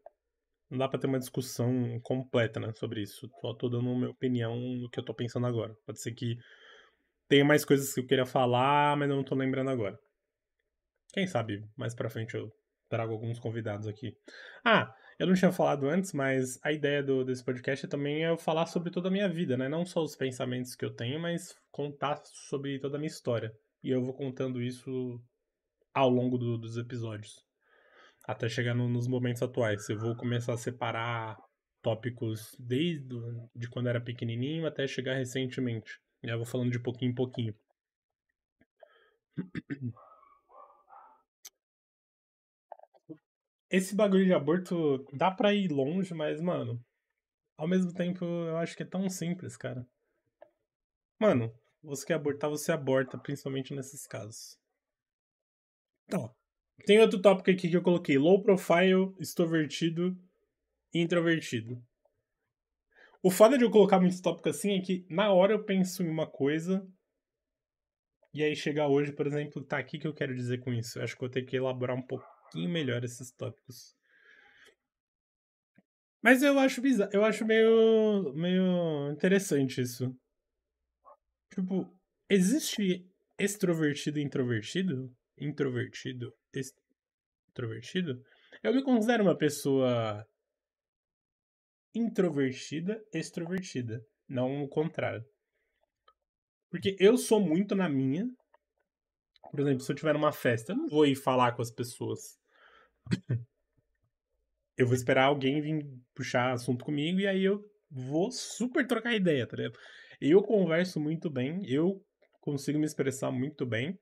[0.71, 3.29] não dá pra ter uma discussão completa, né, sobre isso.
[3.41, 5.75] Só tô dando minha opinião no que eu tô pensando agora.
[5.87, 6.37] Pode ser que
[7.29, 9.99] tenha mais coisas que eu queria falar, mas eu não tô lembrando agora.
[11.13, 12.53] Quem sabe mais pra frente eu
[12.89, 14.17] trago alguns convidados aqui.
[14.65, 18.31] Ah, eu não tinha falado antes, mas a ideia do, desse podcast é também é
[18.31, 19.69] eu falar sobre toda a minha vida, né?
[19.69, 23.53] Não só os pensamentos que eu tenho, mas contar sobre toda a minha história.
[23.83, 25.21] E eu vou contando isso
[25.93, 27.45] ao longo do, dos episódios
[28.29, 29.89] até chegar no, nos momentos atuais.
[29.89, 31.39] Eu vou começar a separar
[31.83, 33.09] tópicos desde
[33.57, 35.99] de quando era pequenininho até chegar recentemente.
[36.23, 37.55] E eu vou falando de pouquinho em pouquinho.
[43.71, 46.83] Esse bagulho de aborto dá pra ir longe, mas, mano,
[47.57, 49.87] ao mesmo tempo eu acho que é tão simples, cara.
[51.21, 51.53] Mano,
[51.83, 54.59] você quer abortar, você aborta, principalmente nesses casos.
[56.07, 56.35] Então,
[56.87, 60.17] tem outro tópico aqui que eu coloquei: low profile, extrovertido
[60.95, 61.83] e introvertido.
[63.23, 66.09] O foda de eu colocar muitos tópicos assim é que na hora eu penso em
[66.09, 66.87] uma coisa
[68.33, 70.99] e aí chegar hoje, por exemplo, tá aqui que eu quero dizer com isso.
[70.99, 72.03] Eu acho que eu vou ter que elaborar um
[72.49, 73.95] pouquinho melhor esses tópicos.
[76.23, 80.15] Mas eu acho bizarro, eu acho meio meio interessante isso.
[81.55, 81.87] Tipo,
[82.29, 83.07] existe
[83.39, 85.15] extrovertido e introvertido?
[85.39, 86.35] Introvertido?
[86.53, 88.23] extrovertido,
[88.63, 90.27] eu me considero uma pessoa
[91.95, 95.25] introvertida, extrovertida, não o contrário.
[96.71, 98.29] Porque eu sou muito na minha.
[99.51, 102.38] Por exemplo, se eu tiver numa festa, eu não vou ir falar com as pessoas.
[104.77, 109.47] Eu vou esperar alguém vir puxar assunto comigo e aí eu vou super trocar ideia,
[109.47, 109.79] tá ligado?
[110.21, 112.05] Eu converso muito bem, eu
[112.41, 113.99] consigo me expressar muito bem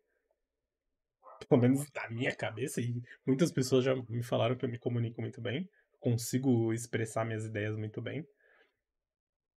[1.48, 5.20] pelo menos na minha cabeça, e muitas pessoas já me falaram que eu me comunico
[5.20, 5.68] muito bem,
[6.00, 8.26] consigo expressar minhas ideias muito bem.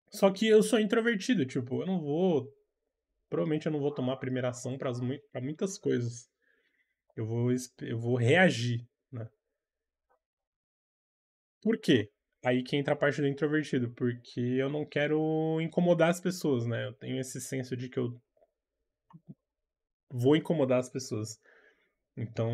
[0.10, 2.52] Só que eu sou introvertido, tipo, eu não vou.
[3.30, 6.30] Provavelmente eu não vou tomar a primeira ação para muitas coisas.
[7.16, 7.50] Eu vou,
[7.82, 8.88] eu vou reagir?
[11.68, 12.10] Por quê?
[12.46, 16.86] Aí que entra a parte do introvertido, porque eu não quero incomodar as pessoas, né?
[16.86, 18.18] Eu tenho esse senso de que eu
[20.10, 21.38] vou incomodar as pessoas.
[22.16, 22.50] Então,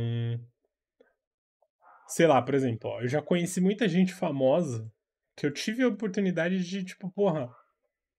[2.07, 4.91] sei lá, por exemplo, ó, eu já conheci muita gente famosa
[5.38, 7.55] que eu tive a oportunidade de, tipo, porra,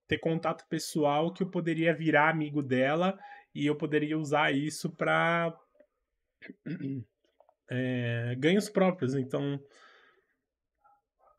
[0.07, 3.19] ter contato pessoal que eu poderia virar amigo dela
[3.53, 5.53] e eu poderia usar isso pra
[7.69, 9.17] é, ganhos próprios.
[9.17, 9.61] Então,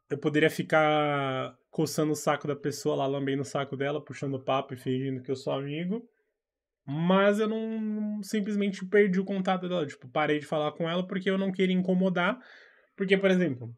[0.10, 4.74] eu poderia ficar coçando o saco da pessoa lá, lambendo o saco dela, puxando papo
[4.74, 6.08] e fingindo que eu sou amigo.
[6.86, 9.86] Mas eu não simplesmente perdi o contato dela.
[9.88, 12.40] Tipo, parei de falar com ela porque eu não queria incomodar.
[12.96, 13.76] Porque, por exemplo,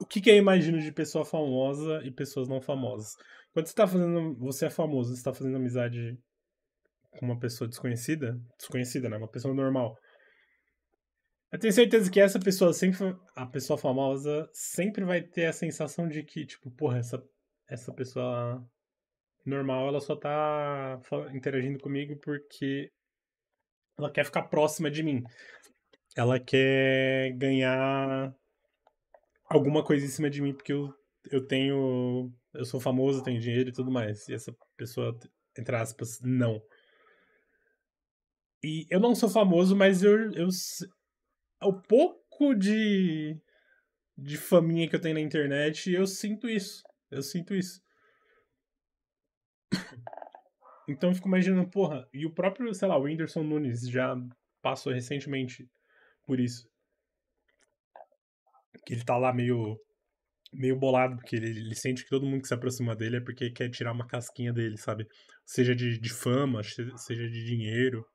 [0.00, 3.16] o que, que eu imagino de pessoa famosa e pessoas não famosas?
[3.52, 4.34] Quando você tá fazendo.
[4.38, 6.18] Você é famoso, você tá fazendo amizade
[7.10, 8.40] com uma pessoa desconhecida.
[8.56, 9.16] Desconhecida, né?
[9.16, 9.96] Uma pessoa normal.
[11.52, 13.14] Eu tenho certeza que essa pessoa sempre.
[13.36, 17.22] A pessoa famosa sempre vai ter a sensação de que, tipo, porra, essa,
[17.68, 18.66] essa pessoa
[19.44, 20.98] normal, ela só tá
[21.34, 22.90] interagindo comigo porque
[23.98, 25.22] ela quer ficar próxima de mim.
[26.16, 28.34] Ela quer ganhar
[29.44, 30.94] alguma coisa em cima de mim porque eu,
[31.30, 32.32] eu tenho.
[32.54, 34.26] Eu sou famoso, tenho dinheiro e tudo mais.
[34.26, 35.18] E essa pessoa,
[35.58, 36.62] entre aspas, não.
[38.64, 40.48] E eu não sou famoso, mas eu, eu,
[41.64, 43.36] o pouco de,
[44.16, 46.82] de faminha que eu tenho na internet, eu sinto isso.
[47.10, 47.82] Eu sinto isso.
[50.88, 54.16] Então eu fico imaginando, porra, e o próprio, sei lá, o Whindersson Nunes já
[54.60, 55.68] passou recentemente
[56.24, 56.68] por isso.
[58.84, 59.78] Que ele tá lá meio
[60.52, 63.50] meio bolado, porque ele, ele, sente que todo mundo que se aproxima dele é porque
[63.50, 65.08] quer tirar uma casquinha dele, sabe?
[65.46, 68.06] Seja de, de fama, seja de dinheiro.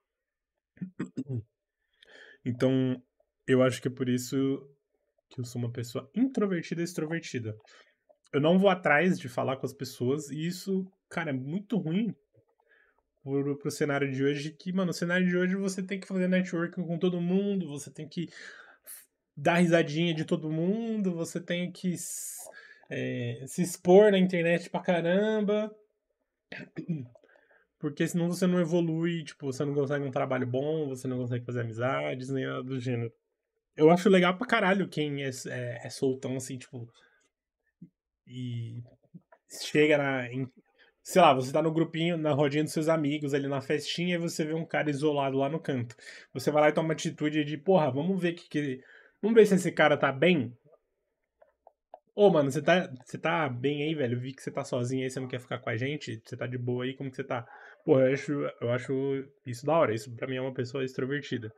[2.46, 3.02] Então,
[3.48, 4.36] eu acho que é por isso
[5.30, 7.58] que eu sou uma pessoa introvertida e extrovertida.
[8.34, 12.14] Eu não vou atrás de falar com as pessoas e isso, cara, é muito ruim
[13.24, 14.52] pro, pro cenário de hoje.
[14.52, 17.90] Que, mano, o cenário de hoje você tem que fazer networking com todo mundo, você
[17.90, 18.30] tem que
[19.36, 21.96] dar risadinha de todo mundo, você tem que
[22.90, 25.74] é, se expor na internet pra caramba.
[27.80, 31.46] Porque senão você não evolui, tipo, você não consegue um trabalho bom, você não consegue
[31.46, 33.14] fazer amizades, nem nada do gênero
[33.78, 36.92] eu acho legal pra caralho quem é, é, é soltão, assim, tipo.
[38.26, 38.82] E
[39.50, 40.28] chega na.
[40.32, 40.52] Em,
[41.04, 44.20] sei lá, você tá no grupinho, na rodinha dos seus amigos, ali na festinha, e
[44.20, 45.96] você vê um cara isolado lá no canto.
[46.34, 48.84] Você vai lá e toma uma atitude de, porra, vamos ver que, que.
[49.22, 50.54] Vamos ver se esse cara tá bem.
[52.16, 54.20] Ô, mano, você tá, você tá bem aí, velho?
[54.20, 56.20] Vi que você tá sozinho aí, você não quer ficar com a gente?
[56.26, 57.48] Você tá de boa aí, como que você tá?
[57.86, 59.94] Pô, eu acho, eu acho isso da hora.
[59.94, 61.54] Isso pra mim é uma pessoa extrovertida.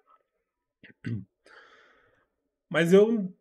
[2.69, 3.33] Mas eu.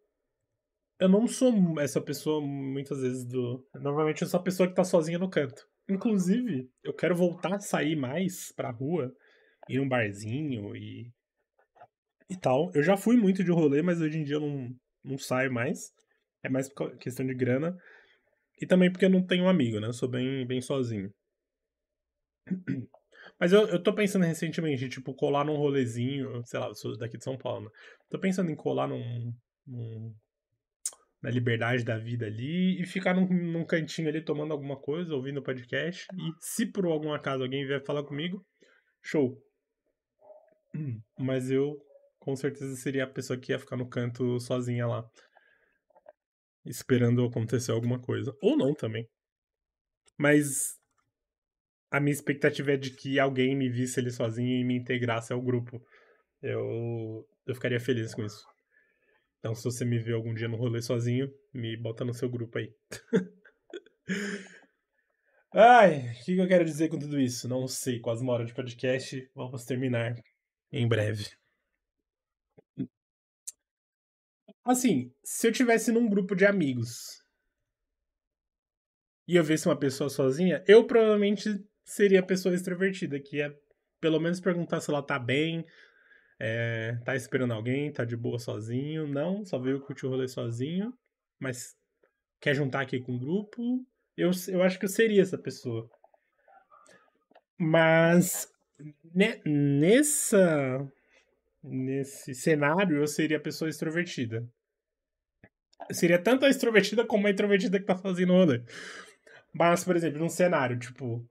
[1.01, 3.65] Eu não sou essa pessoa muitas vezes do.
[3.75, 5.69] Normalmente eu sou a pessoa que tá sozinha no canto.
[5.89, 9.15] Inclusive, eu quero voltar a sair mais pra rua,
[9.69, 11.13] ir num barzinho e.
[12.29, 12.71] e tal.
[12.75, 14.75] Eu já fui muito de rolê, mas hoje em dia eu não,
[15.05, 15.93] não saio mais.
[16.43, 16.69] É mais
[16.99, 17.77] questão de grana.
[18.61, 19.89] E também porque eu não tenho um amigo, né?
[19.89, 21.13] Eu sou bem, bem sozinho.
[23.39, 27.17] Mas eu, eu tô pensando recentemente, tipo, colar num rolezinho, sei lá, eu sou daqui
[27.17, 27.71] de São Paulo, né?
[28.11, 29.33] Tô pensando em colar num,
[29.67, 30.15] num
[31.23, 35.43] na liberdade da vida ali e ficar num, num, cantinho ali tomando alguma coisa, ouvindo
[35.43, 36.07] podcast.
[36.13, 38.45] E se por algum acaso alguém vier falar comigo,
[39.03, 39.37] show.
[41.19, 41.77] Mas eu
[42.19, 45.09] com certeza seria a pessoa que ia ficar no canto sozinha lá.
[46.65, 48.37] Esperando acontecer alguma coisa.
[48.43, 49.09] Ou não também.
[50.17, 50.79] Mas
[51.91, 55.41] a minha expectativa é de que alguém me visse ali sozinho e me integrasse ao
[55.41, 55.83] grupo.
[56.43, 58.47] Eu, eu ficaria feliz com isso.
[59.39, 62.59] Então, se você me vê algum dia no rolê sozinho, me bota no seu grupo
[62.59, 62.75] aí.
[65.55, 67.49] Ai, o que eu quero dizer com tudo isso?
[67.49, 69.31] Não sei, quase uma hora de podcast.
[69.35, 70.15] Vamos terminar
[70.71, 71.25] em breve.
[74.65, 77.23] Assim, se eu tivesse num grupo de amigos
[79.27, 81.49] e eu visse uma pessoa sozinha, eu provavelmente
[81.89, 83.55] seria a pessoa extrovertida, que é
[84.01, 85.65] pelo menos perguntar se ela tá bem,
[86.39, 89.07] é, tá esperando alguém, tá de boa sozinho.
[89.09, 90.93] Não, só veio curtir o rolê sozinho,
[91.41, 91.75] mas
[92.41, 93.85] quer juntar aqui com o grupo.
[94.17, 95.91] Eu, eu acho que eu seria essa pessoa.
[97.59, 98.53] Mas
[99.15, 100.87] ne, nessa
[101.63, 104.47] nesse cenário eu seria a pessoa extrovertida.
[105.89, 108.63] Eu seria tanto a extrovertida como a introvertida que tá fazendo rolê.
[109.53, 111.27] Mas, por exemplo, num cenário, tipo,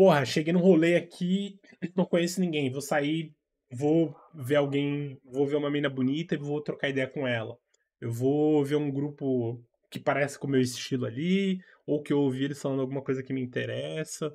[0.00, 1.60] porra, cheguei no rolê aqui,
[1.94, 3.34] não conheço ninguém, vou sair,
[3.70, 7.58] vou ver alguém, vou ver uma mina bonita e vou trocar ideia com ela.
[8.00, 12.18] Eu vou ver um grupo que parece com o meu estilo ali, ou que eu
[12.18, 14.34] ouvi eles falando alguma coisa que me interessa.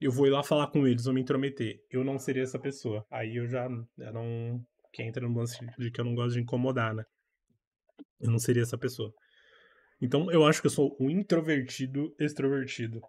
[0.00, 1.78] Eu vou ir lá falar com eles, vou me intrometer.
[1.88, 3.06] Eu não seria essa pessoa.
[3.08, 4.60] Aí eu já eu não.
[4.92, 7.04] Que entra no lance de que eu não gosto de incomodar, né?
[8.20, 9.14] Eu não seria essa pessoa.
[10.02, 13.00] Então eu acho que eu sou um introvertido extrovertido.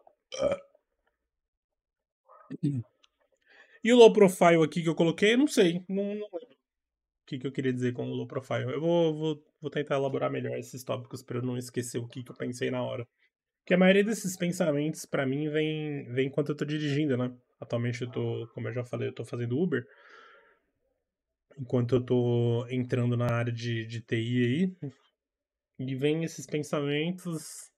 [3.84, 5.84] E o low profile aqui que eu coloquei, não sei.
[5.88, 8.64] Não, não lembro o que, que eu queria dizer com o low profile.
[8.74, 12.24] Eu vou, vou, vou tentar elaborar melhor esses tópicos para eu não esquecer o que,
[12.24, 13.08] que eu pensei na hora.
[13.64, 17.34] Porque a maioria desses pensamentos, para mim, vem, vem enquanto eu tô dirigindo, né?
[17.60, 19.86] Atualmente eu tô, como eu já falei, eu tô fazendo Uber.
[21.58, 24.92] Enquanto eu tô entrando na área de, de TI aí.
[25.80, 27.72] E vem esses pensamentos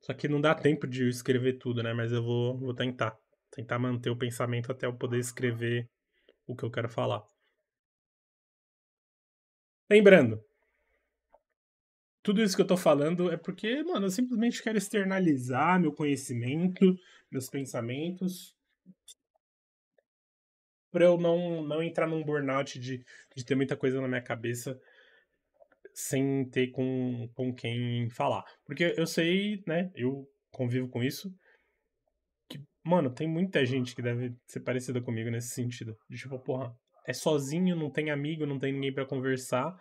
[0.00, 1.94] Só que não dá tempo de escrever tudo, né?
[1.94, 3.16] Mas eu vou, vou tentar.
[3.50, 5.88] Tentar manter o pensamento até eu poder escrever
[6.46, 7.24] o que eu quero falar.
[9.90, 10.44] Lembrando,
[12.22, 16.94] tudo isso que eu tô falando é porque, mano, eu simplesmente quero externalizar meu conhecimento,
[17.30, 18.54] meus pensamentos,
[20.90, 24.80] para eu não, não entrar num burnout de, de ter muita coisa na minha cabeça
[25.94, 28.44] sem ter com, com quem falar.
[28.64, 31.34] Porque eu sei, né, eu convivo com isso,
[32.48, 35.96] que, mano, tem muita gente que deve ser parecida comigo nesse sentido.
[36.08, 36.74] De tipo, porra,
[37.06, 39.74] é sozinho, não tem amigo, não tem ninguém para conversar.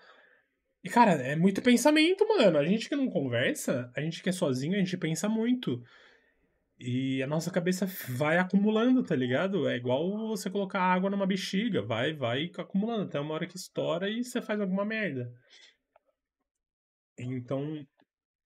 [0.83, 2.57] E, cara, é muito pensamento, mano.
[2.57, 5.83] A gente que não conversa, a gente que é sozinho, a gente pensa muito.
[6.79, 9.67] E a nossa cabeça vai acumulando, tá ligado?
[9.67, 14.09] É igual você colocar água numa bexiga, vai, vai acumulando até uma hora que estoura
[14.09, 15.31] e você faz alguma merda.
[17.17, 17.83] Então,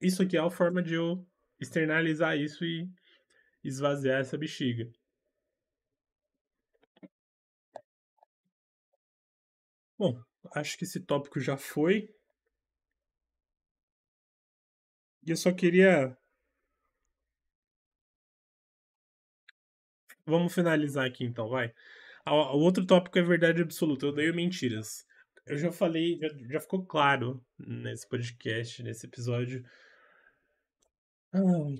[0.01, 1.25] isso aqui é a forma de eu
[1.59, 2.87] externalizar isso e
[3.63, 4.91] esvaziar essa bexiga.
[9.97, 10.21] Bom,
[10.55, 12.09] acho que esse tópico já foi.
[15.25, 16.15] E eu só queria.
[20.25, 21.73] Vamos finalizar aqui então, vai.
[22.25, 24.05] O outro tópico é verdade absoluta.
[24.05, 25.05] Eu odeio mentiras.
[25.45, 29.63] Eu já falei, já, já ficou claro nesse podcast, nesse episódio,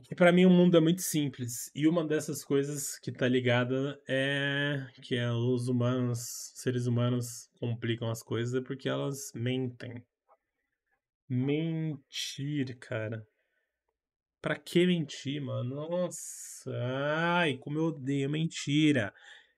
[0.04, 1.72] que para mim o mundo é muito simples.
[1.76, 8.24] E uma dessas coisas que tá ligada é que os humanos, seres humanos complicam as
[8.24, 10.04] coisas é porque elas mentem.
[11.30, 13.26] Mentir, cara.
[14.42, 15.76] Pra que mentir, mano?
[15.88, 19.14] Nossa, ai, como eu odeio mentira.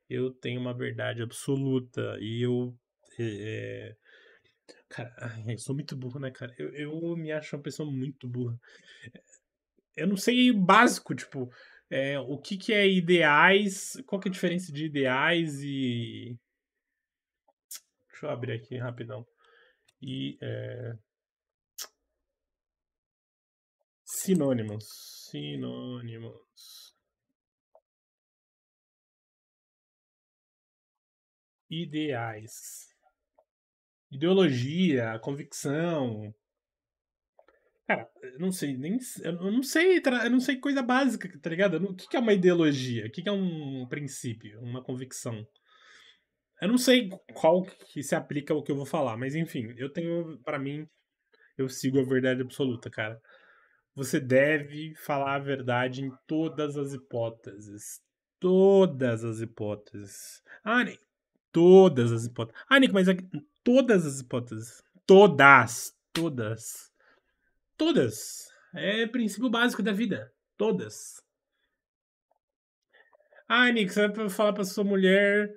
[0.10, 2.78] Eu tenho uma verdade absoluta e eu
[3.18, 3.96] é...
[4.90, 5.12] Cara,
[5.48, 6.54] eu sou muito burro, né, cara?
[6.58, 8.60] Eu, eu me acho uma pessoa muito burra.
[9.96, 11.50] Eu não sei básico, tipo,
[11.90, 16.38] é, o que, que é ideais, qual que é a diferença de ideais e.
[18.10, 19.26] Deixa eu abrir aqui rapidão.
[20.02, 20.38] E.
[20.42, 20.98] É...
[24.04, 24.86] Sinônimos.
[25.30, 26.96] Sinônimos.
[31.70, 32.88] Ideais.
[34.12, 36.34] Ideologia, convicção.
[37.88, 38.98] Cara, eu não sei, nem.
[39.22, 41.76] Eu não sei, eu não sei coisa básica, tá ligado?
[41.78, 43.06] O que é uma ideologia?
[43.06, 44.60] O que é um princípio?
[44.60, 45.46] Uma convicção?
[46.62, 49.90] Eu não sei qual que se aplica ao que eu vou falar, mas enfim, eu
[49.90, 50.88] tenho, para mim,
[51.58, 53.22] eu sigo a verdade absoluta, cara.
[53.94, 58.02] Você deve falar a verdade em todas as hipóteses.
[58.40, 60.42] Todas as hipóteses.
[60.64, 60.98] Ah, nem
[61.56, 62.62] todas as hipóteses.
[62.68, 63.08] Ah, Nick, mas
[63.64, 64.84] todas as hipóteses.
[65.08, 65.96] Todas.
[66.12, 66.92] Todas.
[67.78, 68.48] Todas.
[68.74, 70.32] É princípio básico da vida.
[70.58, 71.24] Todas.
[73.48, 75.54] Ah, Nick, você vai falar pra sua mulher.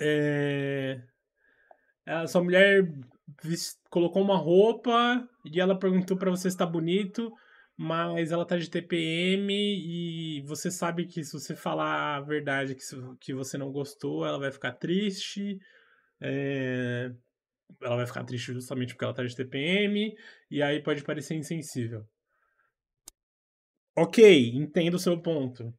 [0.00, 1.00] É...
[2.06, 2.88] A sua mulher
[3.90, 7.32] colocou uma roupa e ela perguntou para você se tá bonito,
[7.76, 12.82] mas ela tá de TPM e você sabe que se você falar a verdade que,
[13.20, 15.58] que você não gostou, ela vai ficar triste.
[16.20, 17.12] É...
[17.82, 20.14] Ela vai ficar triste justamente porque ela tá de TPM,
[20.50, 22.06] e aí pode parecer insensível.
[23.96, 25.74] Ok, entendo o seu ponto.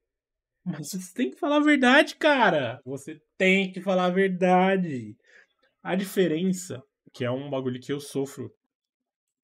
[0.65, 2.81] Mas você tem que falar a verdade, cara.
[2.85, 5.15] Você tem que falar a verdade.
[5.81, 6.81] A diferença,
[7.13, 8.53] que é um bagulho que eu sofro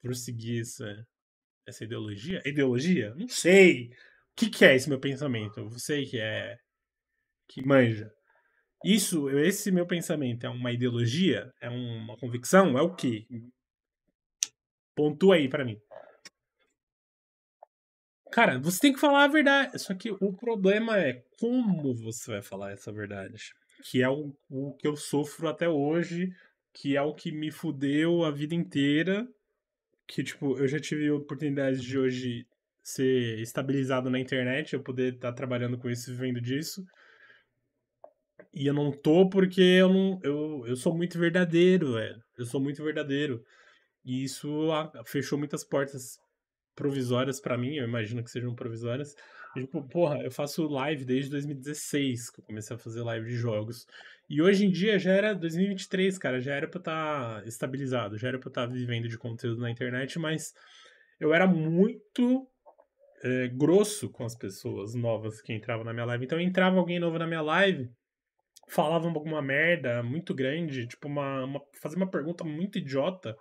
[0.02, 1.08] por seguir essa,
[1.66, 2.42] essa ideologia.
[2.46, 3.14] Ideologia?
[3.16, 3.88] Não sei.
[3.88, 5.60] O que, que é esse meu pensamento?
[5.60, 6.58] Eu sei que é.
[7.48, 8.12] que manja.
[8.86, 11.52] Isso, esse meu pensamento é uma ideologia?
[11.60, 12.78] É uma convicção?
[12.78, 13.26] É o quê?
[14.96, 15.82] Pontua aí para mim.
[18.32, 19.80] Cara, você tem que falar a verdade.
[19.80, 23.56] Só que o problema é como você vai falar essa verdade.
[23.82, 26.32] Que é o, o que eu sofro até hoje,
[26.72, 29.28] que é o que me fudeu a vida inteira.
[30.06, 32.46] Que, tipo, eu já tive oportunidades de hoje
[32.84, 36.86] ser estabilizado na internet, eu poder estar tá trabalhando com isso, vivendo disso.
[38.56, 40.20] E eu não tô porque eu não.
[40.24, 42.24] Eu, eu sou muito verdadeiro, velho.
[42.38, 43.44] Eu sou muito verdadeiro.
[44.04, 44.70] E isso
[45.06, 46.18] fechou muitas portas
[46.76, 49.16] provisórias para mim, eu imagino que sejam provisórias.
[49.54, 53.88] Tipo, porra, eu faço live desde 2016 que eu comecei a fazer live de jogos.
[54.30, 58.28] E hoje em dia já era 2023, cara, já era pra estar tá estabilizado, já
[58.28, 60.54] era pra estar tá vivendo de conteúdo na internet, mas
[61.20, 62.48] eu era muito
[63.24, 66.26] é, grosso com as pessoas novas que entravam na minha live.
[66.26, 67.90] Então entrava alguém novo na minha live,
[68.68, 73.36] falavam alguma merda muito grande, tipo, uma, uma, fazia uma pergunta muito idiota.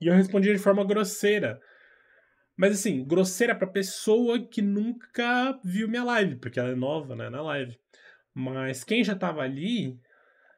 [0.00, 1.60] E eu respondia de forma grosseira.
[2.56, 7.28] Mas assim, grosseira pra pessoa que nunca viu minha live, porque ela é nova, né,
[7.28, 7.76] na live.
[8.32, 9.98] Mas quem já tava ali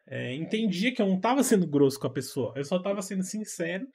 [0.06, 3.22] é, entendia que eu não tava sendo grosso com a pessoa, eu só tava sendo
[3.22, 3.86] sincero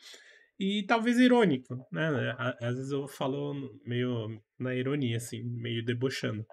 [0.59, 2.35] e talvez irônico, né?
[2.61, 6.45] Às vezes eu falo meio na ironia, assim, meio debochando.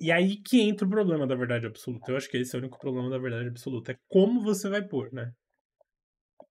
[0.00, 2.10] E aí que entra o problema da verdade absoluta.
[2.10, 3.92] Eu acho que esse é o único problema da verdade absoluta.
[3.92, 5.32] É como você vai pôr, né?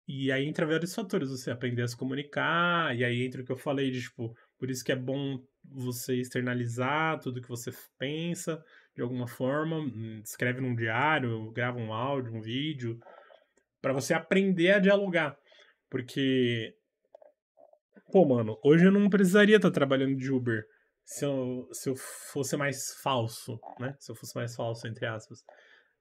[0.07, 1.29] E aí entra vários fatores.
[1.29, 4.69] Você aprender a se comunicar, e aí entra o que eu falei de, tipo, por
[4.69, 8.63] isso que é bom você externalizar tudo que você pensa,
[8.95, 9.79] de alguma forma.
[9.79, 12.99] Hum, escreve num diário, grava um áudio, um vídeo,
[13.81, 15.37] para você aprender a dialogar.
[15.89, 16.73] Porque,
[18.11, 20.65] pô, mano, hoje eu não precisaria estar trabalhando de Uber
[21.05, 23.95] se eu, se eu fosse mais falso, né?
[23.99, 25.39] Se eu fosse mais falso, entre aspas.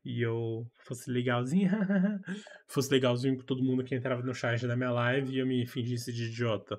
[0.05, 1.71] E eu fosse legalzinho,
[2.69, 5.67] fosse legalzinho com todo mundo que entrava no chat da minha live e eu me
[5.67, 6.79] fingisse de idiota.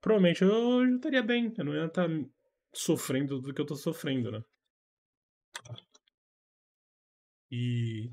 [0.00, 2.08] Provavelmente eu, eu estaria bem, eu não ia estar
[2.72, 4.40] sofrendo do que eu tô sofrendo, né?
[7.50, 8.08] E.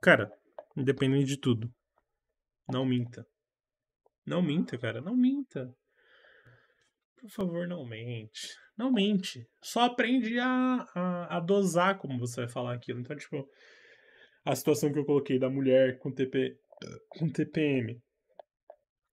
[0.00, 0.30] Cara,
[0.76, 1.70] independente de tudo,
[2.68, 3.26] não minta.
[4.26, 5.00] Não minta, cara.
[5.00, 5.74] Não minta.
[7.20, 8.48] Por favor, não mente.
[8.76, 9.46] Não mente.
[9.62, 13.00] Só aprende a, a, a, dosar como você vai falar aquilo.
[13.00, 13.46] Então, tipo,
[14.44, 16.56] a situação que eu coloquei da mulher com, TP,
[17.10, 18.00] com TPM.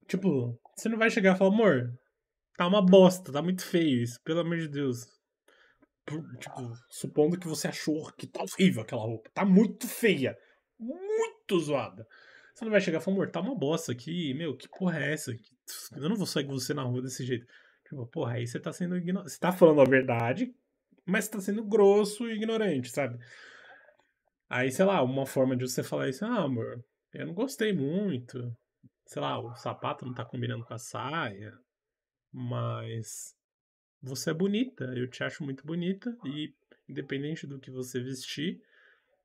[0.08, 1.94] Tipo, você não vai chegar e falar, amor,
[2.56, 5.06] tá uma bosta, tá muito feio isso, pelo amor de Deus.
[6.40, 9.30] Tipo, supondo que você achou que tá horrível aquela roupa.
[9.34, 10.38] Tá muito feia.
[10.80, 12.08] Muito zoada.
[12.54, 15.14] Você não vai chegar e falar, amor, tá uma bosta aqui, meu, que porra é
[15.14, 15.32] essa?
[15.96, 17.46] Eu não vou sair com você na rua desse jeito.
[17.88, 19.32] Tipo, porra, aí você tá sendo ignorante.
[19.32, 20.54] Você tá falando a verdade,
[21.06, 23.18] mas tá sendo grosso e ignorante, sabe?
[24.50, 26.84] Aí, sei lá, uma forma de você falar isso, ah, amor,
[27.14, 28.54] eu não gostei muito.
[29.06, 31.58] Sei lá, o sapato não tá combinando com a saia,
[32.32, 33.34] mas
[34.02, 36.54] você é bonita, eu te acho muito bonita e
[36.90, 38.62] independente do que você vestir,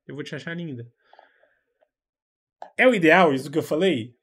[0.07, 0.89] eu vou te achar linda.
[2.77, 4.15] É o ideal isso que eu falei?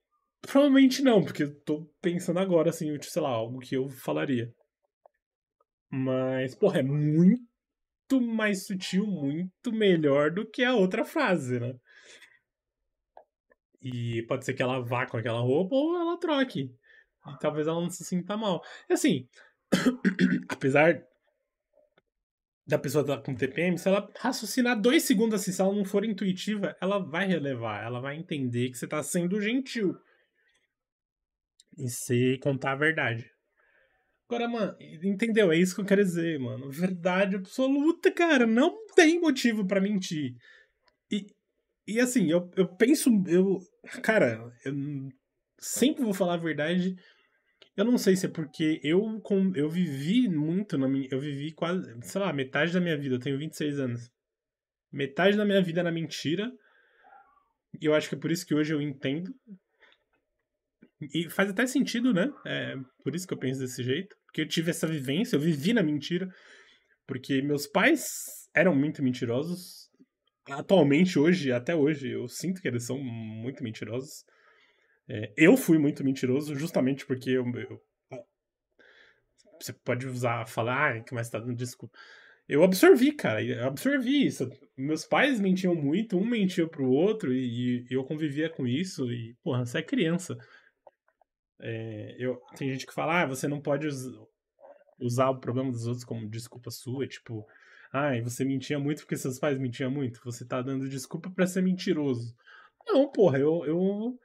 [0.43, 4.53] Provavelmente não, porque eu tô pensando agora, assim, sei lá, algo que eu falaria.
[5.91, 11.75] Mas, porra, é muito mais sutil, muito melhor do que a outra frase, né?
[13.83, 16.73] E pode ser que ela vá com aquela roupa ou ela troque.
[17.27, 18.63] E talvez ela não se sinta mal.
[18.89, 19.29] E assim,
[20.49, 21.03] apesar
[22.67, 26.05] da pessoa estar com TPM, se ela raciocinar dois segundos assim, se ela não for
[26.05, 29.99] intuitiva, ela vai relevar, ela vai entender que você está sendo gentil.
[31.85, 33.25] E se contar a verdade.
[34.29, 35.51] Agora, mano, entendeu?
[35.51, 36.71] É isso que eu quero dizer, mano.
[36.71, 38.47] Verdade absoluta, cara.
[38.47, 40.35] Não tem motivo para mentir.
[41.11, 41.27] E,
[41.87, 43.11] e assim, eu, eu penso.
[43.27, 43.59] Eu,
[44.03, 44.75] cara, eu
[45.59, 46.95] sempre vou falar a verdade
[47.81, 51.09] eu não sei se é porque eu, com, eu vivi muito na minha.
[51.11, 53.15] Eu vivi quase, sei lá, metade da minha vida.
[53.15, 54.11] Eu tenho 26 anos.
[54.93, 56.53] Metade da minha vida na mentira.
[57.81, 59.33] E eu acho que é por isso que hoje eu entendo.
[61.01, 62.33] E faz até sentido, né?
[62.45, 64.15] É por isso que eu penso desse jeito.
[64.27, 66.29] Porque eu tive essa vivência, eu vivi na mentira.
[67.07, 69.91] Porque meus pais eram muito mentirosos.
[70.49, 74.25] Atualmente, hoje, até hoje, eu sinto que eles são muito mentirosos.
[75.09, 77.81] É, eu fui muito mentiroso justamente porque eu, eu
[79.61, 81.97] você pode usar, falar, ah, que mais tá dando desculpa.
[82.49, 84.49] Eu absorvi, cara, eu absorvi isso.
[84.77, 89.37] Meus pais mentiam muito, um mentia pro outro, e, e eu convivia com isso, e,
[89.43, 90.37] porra, você é criança.
[91.63, 94.05] É, eu, tem gente que fala, ah, você não pode us,
[95.01, 97.47] usar o problema dos outros como desculpa sua, tipo,
[97.93, 101.63] ah, você mentia muito porque seus pais mentiam muito, você tá dando desculpa para ser
[101.63, 102.35] mentiroso.
[102.87, 104.19] Não, porra, eu, eu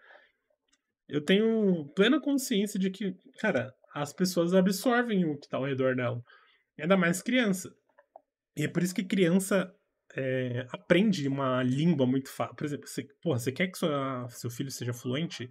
[1.07, 5.95] eu tenho plena consciência de que, cara, as pessoas absorvem o que tá ao redor
[5.95, 6.21] dela.
[6.79, 7.73] Ainda mais criança.
[8.57, 9.71] E é por isso que criança
[10.15, 12.55] é, aprende uma língua muito fácil.
[12.55, 15.49] Por exemplo, você, porra, você quer que sua, seu filho seja fluente?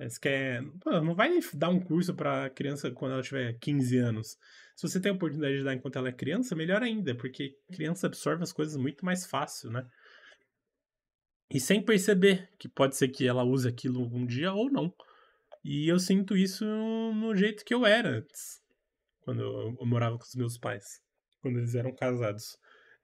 [0.00, 0.62] É, você quer.
[0.80, 4.38] Pô, não vai dar um curso pra criança quando ela tiver 15 anos.
[4.74, 8.06] Se você tem a oportunidade de dar enquanto ela é criança, melhor ainda, porque criança
[8.06, 9.86] absorve as coisas muito mais fácil, né?
[11.50, 14.90] E sem perceber que pode ser que ela use aquilo um dia ou não.
[15.62, 18.62] E eu sinto isso no jeito que eu era antes,
[19.20, 21.02] quando eu morava com os meus pais,
[21.42, 22.56] quando eles eram casados.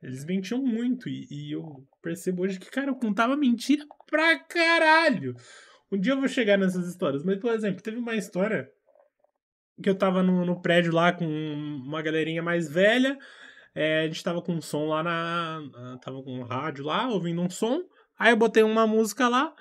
[0.03, 5.34] Eles mentiam muito e, e, eu percebo hoje que, cara, eu contava mentira pra caralho.
[5.91, 8.70] Um dia eu vou chegar nessas histórias, mas, por exemplo, teve uma história
[9.82, 13.18] que eu tava no, no prédio lá com uma galerinha mais velha,
[13.76, 15.99] é, a gente tava com um som lá na.
[16.03, 17.82] Tava com um rádio lá, ouvindo um som.
[18.18, 19.55] Aí eu botei uma música lá.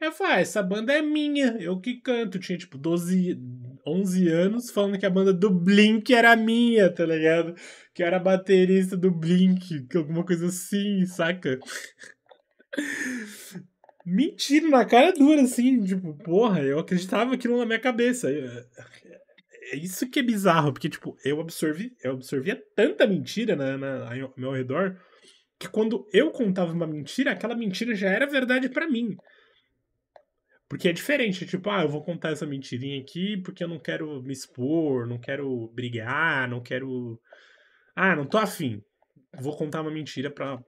[0.00, 2.38] Eu falei, ah, essa banda é minha, eu que canto.
[2.38, 3.38] Tinha tipo 12,
[3.86, 7.54] 11 anos falando que a banda do Blink era minha, tá ligado?
[7.94, 11.60] Que era baterista do Blink, alguma coisa assim, saca?
[14.12, 18.28] Mentira, na cara dura, assim, tipo, porra, eu acreditava aquilo na minha cabeça.
[18.28, 24.22] É isso que é bizarro, porque, tipo, eu absorvi, eu absorvia tanta mentira na, na,
[24.22, 24.96] ao meu redor
[25.60, 29.16] que quando eu contava uma mentira, aquela mentira já era verdade para mim.
[30.68, 34.20] Porque é diferente, tipo, ah, eu vou contar essa mentirinha aqui porque eu não quero
[34.22, 37.20] me expor, não quero brigar, não quero.
[37.94, 38.82] Ah, não tô afim.
[39.38, 40.60] Vou contar uma mentira pra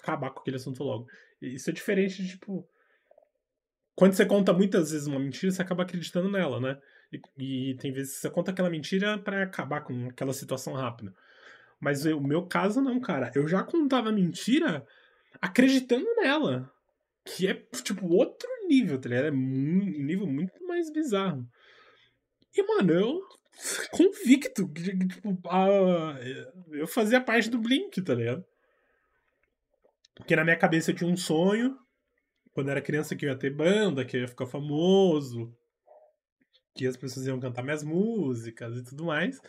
[0.00, 1.08] acabar com aquele assunto logo.
[1.54, 2.68] Isso é diferente de, tipo.
[3.94, 6.78] Quando você conta muitas vezes uma mentira, você acaba acreditando nela, né?
[7.38, 11.14] E, e tem vezes que você conta aquela mentira para acabar com aquela situação rápida.
[11.80, 13.30] Mas o meu caso não, cara.
[13.34, 14.86] Eu já contava mentira
[15.40, 16.70] acreditando nela.
[17.24, 19.26] Que é, tipo, outro nível, tá ligado?
[19.26, 21.46] É um nível muito mais bizarro.
[22.54, 23.20] E, mano, eu
[23.90, 26.18] convicto que, tipo, a,
[26.72, 28.44] eu fazia parte do Blink, tá ligado?
[30.16, 31.78] Porque na minha cabeça eu tinha um sonho,
[32.52, 35.54] quando era criança, que eu ia ter banda, que eu ia ficar famoso,
[36.74, 39.40] que as pessoas iam cantar minhas músicas e tudo mais.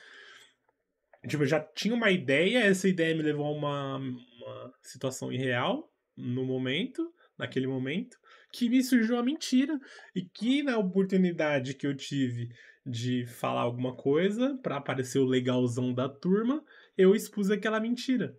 [1.27, 5.91] Tipo, eu já tinha uma ideia, essa ideia me levou a uma, uma situação irreal
[6.15, 8.17] no momento naquele momento,
[8.51, 9.79] que me surgiu a mentira
[10.15, 12.49] e que na oportunidade que eu tive
[12.85, 16.63] de falar alguma coisa para aparecer o legalzão da turma,
[16.97, 18.35] eu expus aquela mentira.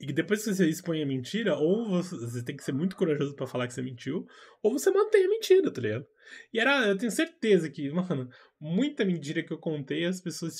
[0.00, 3.34] E depois que você expõe a mentira, ou você, você tem que ser muito corajoso
[3.34, 4.26] para falar que você mentiu,
[4.62, 6.06] ou você mantém a mentira, tá ligado?
[6.52, 8.28] E era, eu tenho certeza que, mano,
[8.60, 10.56] muita mentira que eu contei, as pessoas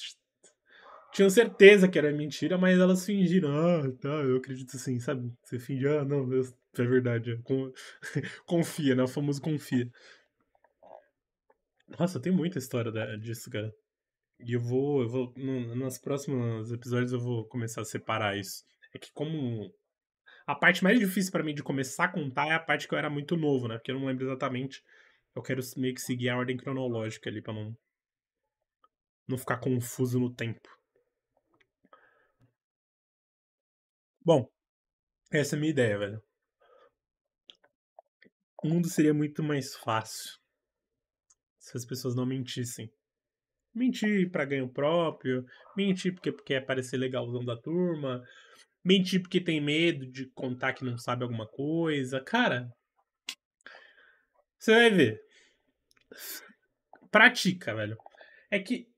[1.12, 5.32] tinham certeza que era mentira, mas elas fingiram, ah, tá, eu acredito sim, sabe?
[5.44, 7.40] Você finge, ah, não, é verdade.
[8.46, 9.04] Confia, né?
[9.04, 9.88] O famoso confia.
[11.98, 13.72] Nossa, tem muita história disso, cara.
[14.40, 18.64] E eu vou, eu vou, no, nos próximos episódios eu vou começar a separar isso.
[18.94, 19.72] É que como
[20.46, 22.98] a parte mais difícil para mim de começar a contar é a parte que eu
[22.98, 23.76] era muito novo, né?
[23.76, 24.82] Porque eu não lembro exatamente.
[25.34, 27.76] Eu quero meio que seguir a ordem cronológica ali para não
[29.26, 30.68] não ficar confuso no tempo.
[34.22, 34.48] Bom,
[35.30, 36.22] essa é a minha ideia, velho
[38.64, 40.38] o mundo seria muito mais fácil
[41.58, 42.90] se as pessoas não mentissem.
[43.74, 45.44] Mentir para ganho próprio,
[45.76, 48.22] mentir porque, porque é parecer legalzão da turma,
[48.84, 52.20] mentir porque tem medo de contar que não sabe alguma coisa.
[52.20, 52.70] Cara,
[54.58, 55.22] você vai ver.
[57.10, 57.96] Pratica, velho.
[58.50, 58.88] É que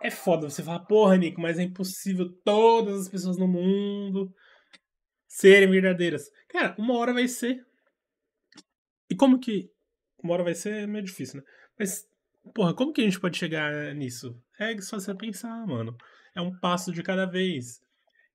[0.00, 4.34] é foda você falar, porra, Nico, mas é impossível todas as pessoas no mundo
[5.28, 6.30] serem verdadeiras.
[6.48, 7.64] Cara, uma hora vai ser.
[9.08, 9.70] E como que.
[10.22, 11.46] Uma hora vai ser meio difícil, né?
[11.78, 12.06] Mas,
[12.54, 14.38] porra, como que a gente pode chegar nisso?
[14.58, 15.96] É só você pensar, mano.
[16.34, 17.82] É um passo de cada vez.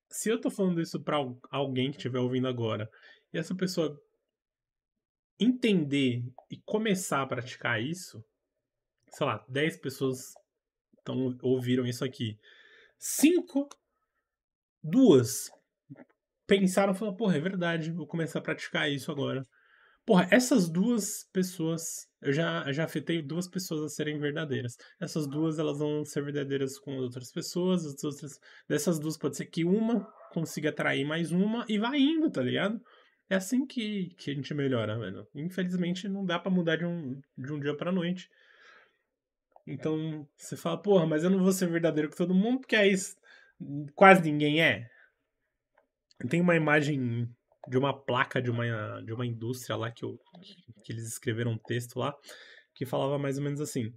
[0.09, 1.17] Se eu tô falando isso pra
[1.49, 2.89] alguém que estiver ouvindo agora,
[3.33, 3.99] e essa pessoa
[5.39, 8.23] entender e começar a praticar isso,
[9.09, 10.33] sei lá, 10 pessoas
[11.03, 12.39] tão, ouviram isso aqui.
[12.97, 13.67] Cinco,
[14.81, 15.49] duas
[16.47, 19.45] pensaram e falaram, porra, é verdade, vou começar a praticar isso agora.
[20.05, 24.77] Porra, essas duas pessoas, eu já, já afetei duas pessoas a serem verdadeiras.
[25.01, 29.47] Essas duas, elas vão ser verdadeiras com outras pessoas, as outras, dessas duas pode ser
[29.47, 32.79] que uma consiga atrair mais uma e vai indo, tá ligado?
[33.27, 35.27] É assim que, que a gente melhora, velho.
[35.33, 38.29] Infelizmente não dá para mudar de um, de um dia pra noite.
[39.65, 42.93] Então, você fala, porra, mas eu não vou ser verdadeiro com todo mundo, porque aí
[43.95, 44.87] quase ninguém é.
[46.29, 47.27] Tem uma imagem
[47.67, 50.19] de uma placa de uma, de uma indústria lá que, eu,
[50.83, 52.15] que eles escreveram um texto lá
[52.73, 53.93] que falava mais ou menos assim.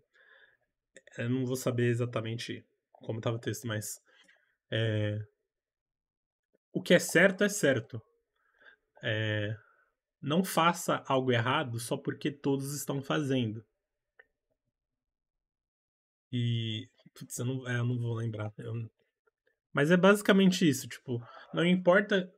[1.16, 4.00] Eu não vou saber exatamente como estava o texto, mas
[4.70, 5.18] é,
[6.72, 8.00] o que é certo é certo.
[9.02, 9.56] É,
[10.20, 13.64] não faça algo errado só porque todos estão fazendo.
[16.32, 16.88] E.
[17.14, 18.52] Putz, eu não, é, eu não vou lembrar.
[18.58, 18.74] Eu,
[19.72, 20.88] mas é basicamente isso.
[20.88, 21.20] Tipo,
[21.52, 22.30] não importa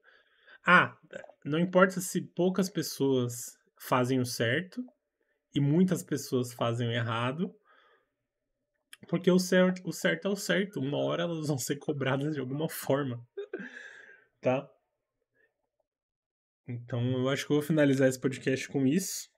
[0.67, 0.97] ah,
[1.45, 4.85] não importa se poucas pessoas fazem o certo
[5.55, 7.55] e muitas pessoas fazem o errado,
[9.09, 10.81] porque o certo, o certo é o certo.
[10.81, 13.25] Uma hora elas vão ser cobradas de alguma forma.
[14.41, 14.69] tá?
[16.69, 19.29] Então eu acho que eu vou finalizar esse podcast com isso.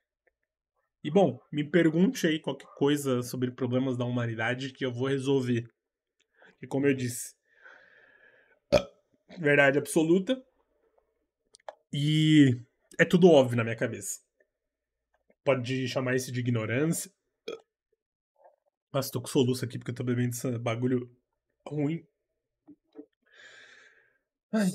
[1.05, 5.67] E bom, me pergunte aí qualquer coisa sobre problemas da humanidade que eu vou resolver.
[6.61, 7.35] E como eu disse,
[9.41, 10.41] verdade absoluta,
[11.93, 12.61] e
[12.99, 14.21] é tudo óbvio na minha cabeça.
[15.45, 17.11] Pode chamar isso de ignorância.
[18.93, 21.11] Nossa, tô com soluço aqui porque eu tô bebendo esse bagulho
[21.67, 22.07] ruim.
[24.53, 24.71] Ai,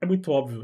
[0.00, 0.62] é muito óbvio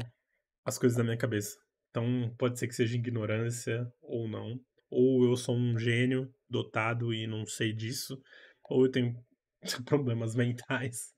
[0.65, 1.57] as coisas da minha cabeça.
[1.89, 4.59] Então pode ser que seja ignorância ou não.
[4.89, 8.21] Ou eu sou um gênio dotado e não sei disso.
[8.69, 9.15] Ou eu tenho
[9.85, 11.13] problemas mentais.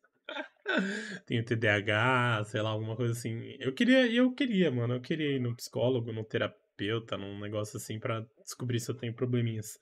[1.26, 3.56] tenho TDAH, sei lá, alguma coisa assim.
[3.60, 4.96] Eu queria, eu queria, mano.
[4.96, 9.14] Eu queria ir no psicólogo, no terapeuta, num negócio assim para descobrir se eu tenho
[9.14, 9.78] probleminhas.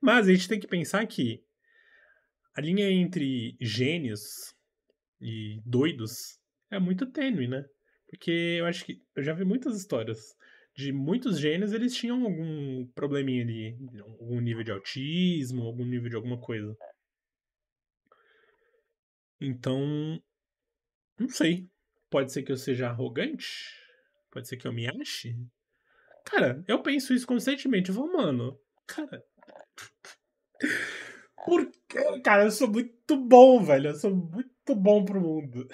[0.00, 1.42] Mas a gente tem que pensar que
[2.54, 4.54] a linha entre gênios
[5.20, 6.38] e doidos
[6.70, 7.64] é muito tênue, né?
[8.08, 10.36] Porque eu acho que eu já vi muitas histórias
[10.76, 16.16] de muitos gênios, eles tinham algum probleminha ali, algum nível de autismo, algum nível de
[16.16, 16.76] alguma coisa.
[19.44, 20.20] Então,
[21.18, 21.68] não sei.
[22.10, 23.46] Pode ser que eu seja arrogante?
[24.30, 25.36] Pode ser que eu me ache?
[26.24, 27.90] Cara, eu penso isso constantemente.
[27.90, 29.22] Eu falo, mano, cara,
[31.44, 32.20] por quê?
[32.22, 33.90] Cara, eu sou muito bom, velho.
[33.90, 35.68] Eu sou muito bom pro mundo.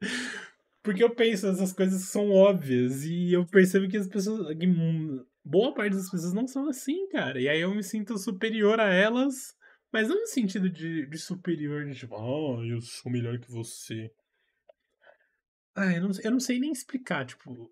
[0.82, 3.04] Porque eu penso essas coisas que são óbvias.
[3.04, 4.56] E eu percebo que as pessoas.
[4.58, 4.66] Que
[5.44, 7.40] boa parte das pessoas não são assim, cara.
[7.40, 9.56] E aí eu me sinto superior a elas.
[9.92, 14.10] Mas não no sentido de, de superior, de tipo, oh, eu sou melhor que você.
[15.74, 17.70] Ah, eu não, eu não sei nem explicar, tipo.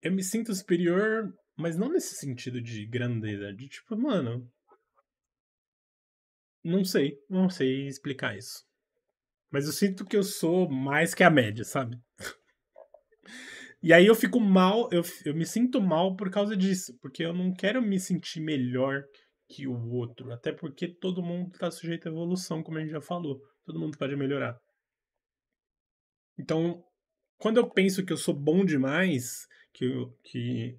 [0.00, 4.50] Eu me sinto superior mas não nesse sentido de grandeza, de tipo, mano.
[6.64, 8.64] Não sei, não sei explicar isso.
[9.50, 11.98] Mas eu sinto que eu sou mais que a média, sabe?
[13.82, 17.32] e aí eu fico mal, eu, eu me sinto mal por causa disso, porque eu
[17.32, 19.04] não quero me sentir melhor
[19.52, 23.00] que o outro, até porque todo mundo está sujeito à evolução, como a gente já
[23.00, 23.40] falou.
[23.64, 24.58] Todo mundo pode melhorar.
[26.38, 26.82] Então,
[27.38, 30.78] quando eu penso que eu sou bom demais, que, eu, que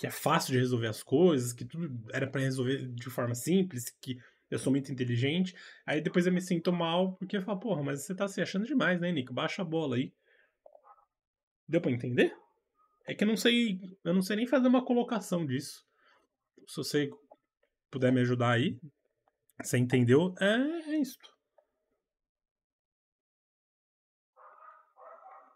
[0.00, 3.90] que é fácil de resolver as coisas, que tudo era para resolver de forma simples,
[4.00, 4.18] que
[4.50, 5.54] eu sou muito inteligente.
[5.84, 8.66] Aí depois eu me sinto mal porque eu falo, porra, mas você tá se achando
[8.66, 9.34] demais, né, Nico?
[9.34, 10.12] Baixa a bola aí.
[11.68, 12.34] Deu para entender?
[13.06, 15.84] É que eu não sei, eu não sei nem fazer uma colocação disso.
[16.66, 17.10] Se você
[17.90, 18.78] puder me ajudar aí,
[19.62, 20.34] você entendeu?
[20.40, 21.18] É, é isso.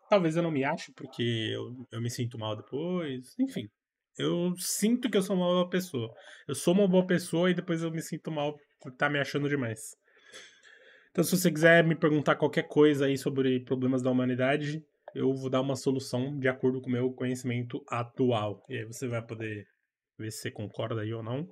[0.08, 3.34] Talvez eu não me ache porque eu, eu me sinto mal depois.
[3.38, 3.68] Enfim,
[4.18, 6.12] eu sinto que eu sou uma boa pessoa.
[6.46, 9.18] Eu sou uma boa pessoa e depois eu me sinto mal por estar tá me
[9.18, 9.96] achando demais.
[11.10, 14.84] Então, se você quiser me perguntar qualquer coisa aí sobre problemas da humanidade,
[15.14, 18.64] eu vou dar uma solução de acordo com o meu conhecimento atual.
[18.68, 19.64] E aí você vai poder
[20.18, 21.48] ver se você concorda aí ou não.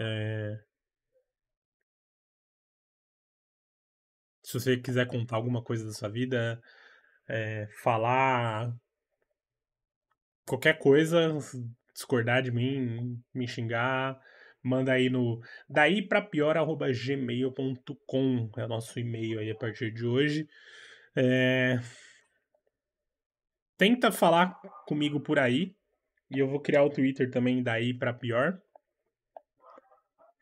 [0.00, 0.58] É...
[4.42, 6.60] Se você quiser contar alguma coisa da sua vida,
[7.28, 8.74] é, falar
[10.46, 11.36] qualquer coisa,
[11.94, 14.20] discordar de mim, me xingar,
[14.62, 20.48] manda aí no daí para pior@gmail.com é o nosso e-mail aí a partir de hoje.
[21.14, 21.78] É...
[23.76, 25.76] Tenta falar comigo por aí
[26.30, 28.60] e eu vou criar o Twitter também daí para pior.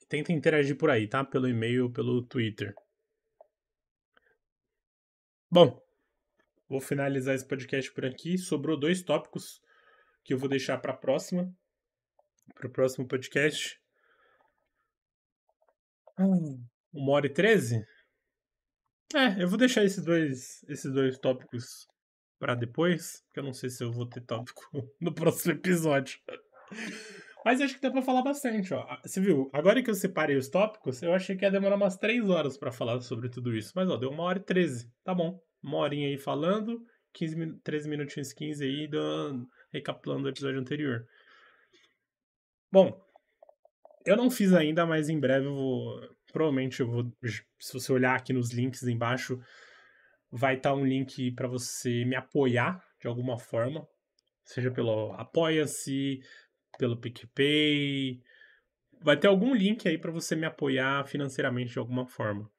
[0.08, 1.24] Tenta interagir por aí, tá?
[1.24, 2.74] Pelo e-mail, pelo Twitter.
[5.50, 5.82] Bom,
[6.68, 8.38] vou finalizar esse podcast por aqui.
[8.38, 9.60] Sobrou dois tópicos
[10.24, 11.50] que eu vou deixar para a próxima,
[12.54, 13.80] para o próximo podcast.
[16.18, 16.62] Hum,
[16.92, 17.86] uma hora e treze?
[19.14, 21.86] É, eu vou deixar esses dois, esses dois tópicos
[22.38, 24.62] para depois, porque eu não sei se eu vou ter tópico
[25.00, 26.18] no próximo episódio.
[27.48, 28.86] Mas acho que dá pra falar bastante, ó.
[29.02, 29.48] Você viu?
[29.54, 32.70] Agora que eu separei os tópicos, eu achei que ia demorar umas 3 horas para
[32.70, 33.72] falar sobre tudo isso.
[33.74, 34.92] Mas, ó, deu uma hora e 13.
[35.02, 35.42] Tá bom.
[35.62, 36.84] Uma horinha aí falando,
[37.14, 41.06] 15, 13 minutinhos 15 aí, dando, recapitulando o episódio anterior.
[42.70, 43.02] Bom,
[44.04, 46.00] eu não fiz ainda, mas em breve eu vou.
[46.30, 47.10] Provavelmente eu vou.
[47.58, 49.40] Se você olhar aqui nos links embaixo,
[50.30, 53.88] vai estar tá um link para você me apoiar de alguma forma.
[54.44, 56.20] Seja pelo Apoia-se,
[56.78, 58.22] pelo PicPay.
[59.02, 62.50] Vai ter algum link aí para você me apoiar financeiramente de alguma forma.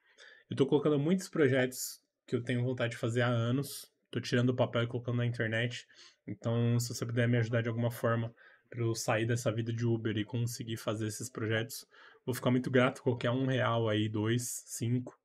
[0.49, 3.91] Eu tô colocando muitos projetos que eu tenho vontade de fazer há anos.
[4.11, 5.87] Tô tirando o papel e colocando na internet.
[6.27, 8.33] Então, se você puder me ajudar de alguma forma
[8.69, 11.87] para eu sair dessa vida de Uber e conseguir fazer esses projetos,
[12.25, 13.01] vou ficar muito grato.
[13.01, 15.17] Qualquer um real aí, dois, cinco,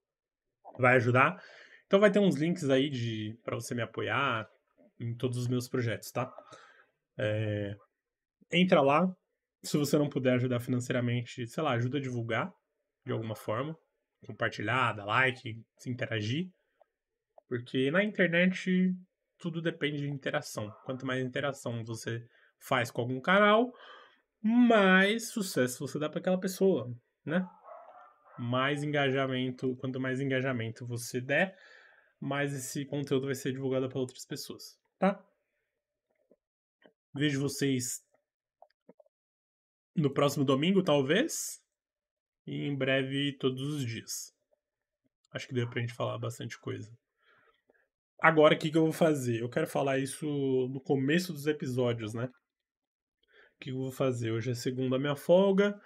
[0.78, 1.42] vai ajudar.
[1.86, 4.48] Então vai ter uns links aí de para você me apoiar
[4.98, 6.32] em todos os meus projetos, tá?
[7.16, 7.76] É,
[8.50, 9.06] entra lá.
[9.62, 12.52] Se você não puder ajudar financeiramente, sei lá, ajuda a divulgar
[13.04, 13.76] de alguma forma,
[14.26, 16.50] compartilhar, dar like, se interagir.
[17.48, 18.94] Porque na internet
[19.38, 20.70] tudo depende de interação.
[20.84, 22.26] Quanto mais interação você
[22.58, 23.72] faz com algum canal,
[24.42, 26.90] mais sucesso você dá para aquela pessoa.
[27.24, 27.46] né?
[28.38, 31.56] Mais engajamento, quanto mais engajamento você der,
[32.20, 35.22] mais esse conteúdo vai ser divulgado para outras pessoas, tá?
[37.14, 38.03] Vejo vocês
[39.94, 41.60] no próximo domingo, talvez,
[42.46, 44.34] e em breve todos os dias.
[45.32, 46.90] Acho que deu pra gente falar bastante coisa.
[48.20, 49.40] Agora, o que, que eu vou fazer?
[49.40, 50.26] Eu quero falar isso
[50.68, 52.30] no começo dos episódios, né?
[53.56, 54.30] O que eu vou fazer?
[54.30, 55.78] Hoje é segunda minha folga.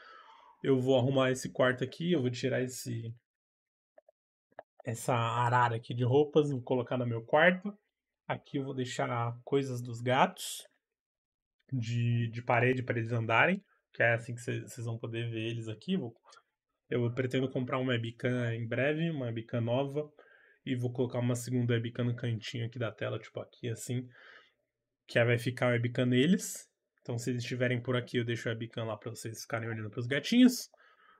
[0.63, 2.13] Eu vou arrumar esse quarto aqui.
[2.13, 3.13] Eu vou tirar esse
[4.85, 6.51] essa arara aqui de roupas.
[6.51, 7.77] Vou colocar no meu quarto.
[8.27, 10.67] Aqui eu vou deixar coisas dos gatos
[11.73, 13.65] de, de parede para eles andarem.
[13.99, 15.97] Que é assim que vocês vão poder ver eles aqui.
[15.97, 16.15] Vou,
[16.89, 20.09] eu pretendo comprar uma webcam em breve, uma webcam nova
[20.65, 24.09] e vou colocar uma segunda webcam no cantinho aqui da tela, tipo aqui assim,
[25.05, 26.71] que aí vai ficar a webcam neles.
[27.03, 29.91] Então, se eles estiverem por aqui, eu deixo a webcam lá para vocês ficarem olhando
[29.91, 30.71] para os gatinhos.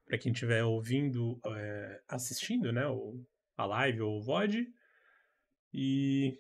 [0.07, 3.27] Para quem estiver ouvindo, é, assistindo, né, ou
[3.57, 4.69] a live ou o VOD.
[5.75, 6.39] E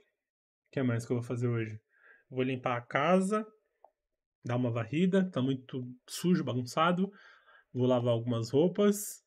[0.69, 1.81] o que mais que eu vou fazer hoje?
[2.31, 3.45] Vou limpar a casa,
[4.45, 7.13] dar uma varrida, tá muito sujo, bagunçado.
[7.73, 9.25] Vou lavar algumas roupas.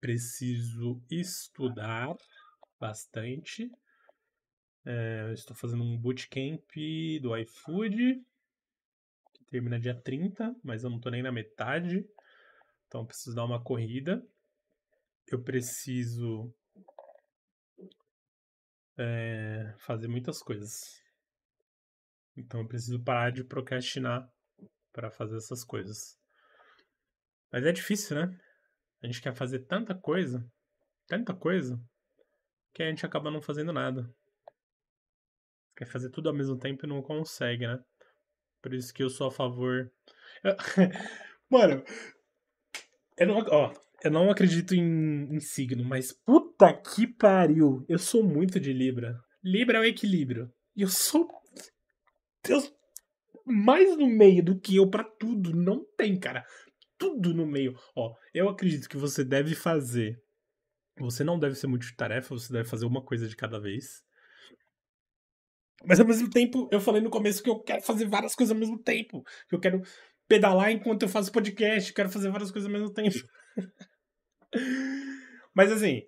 [0.00, 2.16] Preciso estudar
[2.78, 3.70] bastante.
[4.84, 6.70] É, estou fazendo um bootcamp
[7.20, 8.24] do iFood,
[9.34, 12.08] que termina dia 30, mas eu não estou nem na metade.
[12.86, 14.24] Então preciso dar uma corrida.
[15.26, 16.52] Eu preciso
[18.96, 21.02] é, fazer muitas coisas.
[22.38, 24.30] Então eu preciso parar de procrastinar
[24.92, 26.16] para fazer essas coisas.
[27.52, 28.38] Mas é difícil, né?
[29.02, 30.46] A gente quer fazer tanta coisa,
[31.06, 31.80] tanta coisa,
[32.72, 34.08] que a gente acaba não fazendo nada.
[35.76, 37.82] Quer fazer tudo ao mesmo tempo e não consegue, né?
[38.62, 39.92] Por isso que eu sou a favor.
[41.50, 41.82] Mano,
[43.16, 43.72] eu não, ó,
[44.04, 47.84] eu não acredito em, em signo, mas puta que pariu.
[47.88, 49.18] Eu sou muito de Libra.
[49.42, 50.52] Libra é o equilíbrio.
[50.76, 51.28] E eu sou.
[52.48, 52.72] Deus,
[53.44, 55.54] mais no meio do que eu para tudo.
[55.54, 56.44] Não tem, cara.
[56.98, 57.78] Tudo no meio.
[57.94, 60.20] Ó, eu acredito que você deve fazer
[61.00, 64.02] você não deve ser multitarefa, você deve fazer uma coisa de cada vez.
[65.84, 68.58] Mas ao mesmo tempo, eu falei no começo que eu quero fazer várias coisas ao
[68.58, 69.22] mesmo tempo.
[69.48, 69.80] Que eu quero
[70.26, 73.16] pedalar enquanto eu faço podcast, quero fazer várias coisas ao mesmo tempo.
[75.54, 76.02] Mas assim,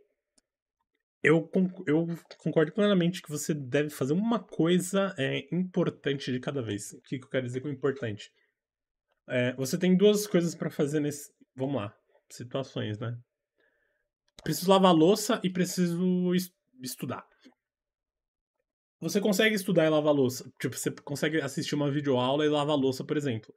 [1.23, 1.51] eu,
[1.87, 2.07] eu
[2.39, 6.93] concordo plenamente que você deve fazer uma coisa é, importante de cada vez.
[6.93, 8.33] O que, eu quero dizer com importante?
[9.29, 11.33] É, você tem duas coisas para fazer nesse.
[11.55, 11.95] Vamos lá,
[12.31, 13.19] situações, né?
[14.43, 16.33] preciso lavar louça e preciso
[16.83, 17.27] estudar.
[19.01, 20.51] Você consegue estudar e lavar louça.
[20.61, 23.55] Tipo, você consegue assistir uma videoaula e lavar louça, por exemplo.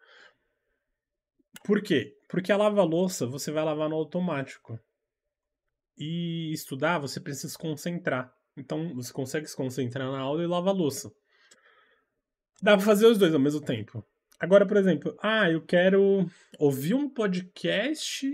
[1.66, 2.18] Por quê?
[2.30, 4.80] Porque a lava-louça você vai lavar no automático.
[5.98, 8.34] E estudar você precisa se concentrar.
[8.58, 11.12] Então você consegue se concentrar na aula e lavar louça.
[12.62, 14.06] Dá pra fazer os dois ao mesmo tempo.
[14.40, 16.26] Agora, por exemplo, ah, eu quero
[16.60, 18.28] ouvir um podcast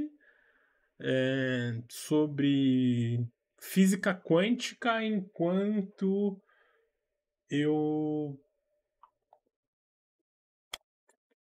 [0.99, 3.26] é, sobre
[3.60, 6.41] física quântica enquanto
[7.49, 8.40] eu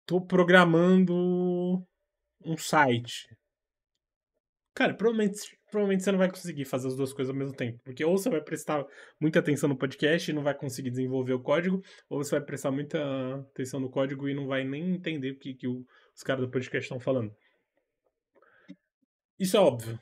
[0.05, 1.85] tô programando
[2.43, 3.35] um site.
[4.73, 7.77] Cara, provavelmente, provavelmente você não vai conseguir fazer as duas coisas ao mesmo tempo.
[7.83, 8.85] Porque ou você vai prestar
[9.19, 12.71] muita atenção no podcast e não vai conseguir desenvolver o código, ou você vai prestar
[12.71, 12.97] muita
[13.51, 15.85] atenção no código e não vai nem entender o que, que o,
[16.15, 17.35] os caras do podcast estão falando.
[19.37, 19.99] Isso é óbvio.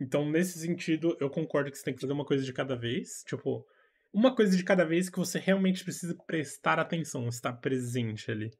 [0.00, 3.24] Então, nesse sentido, eu concordo que você tem que fazer uma coisa de cada vez.
[3.26, 3.66] Tipo,
[4.14, 8.52] uma coisa de cada vez que você realmente precisa prestar atenção, estar presente ali.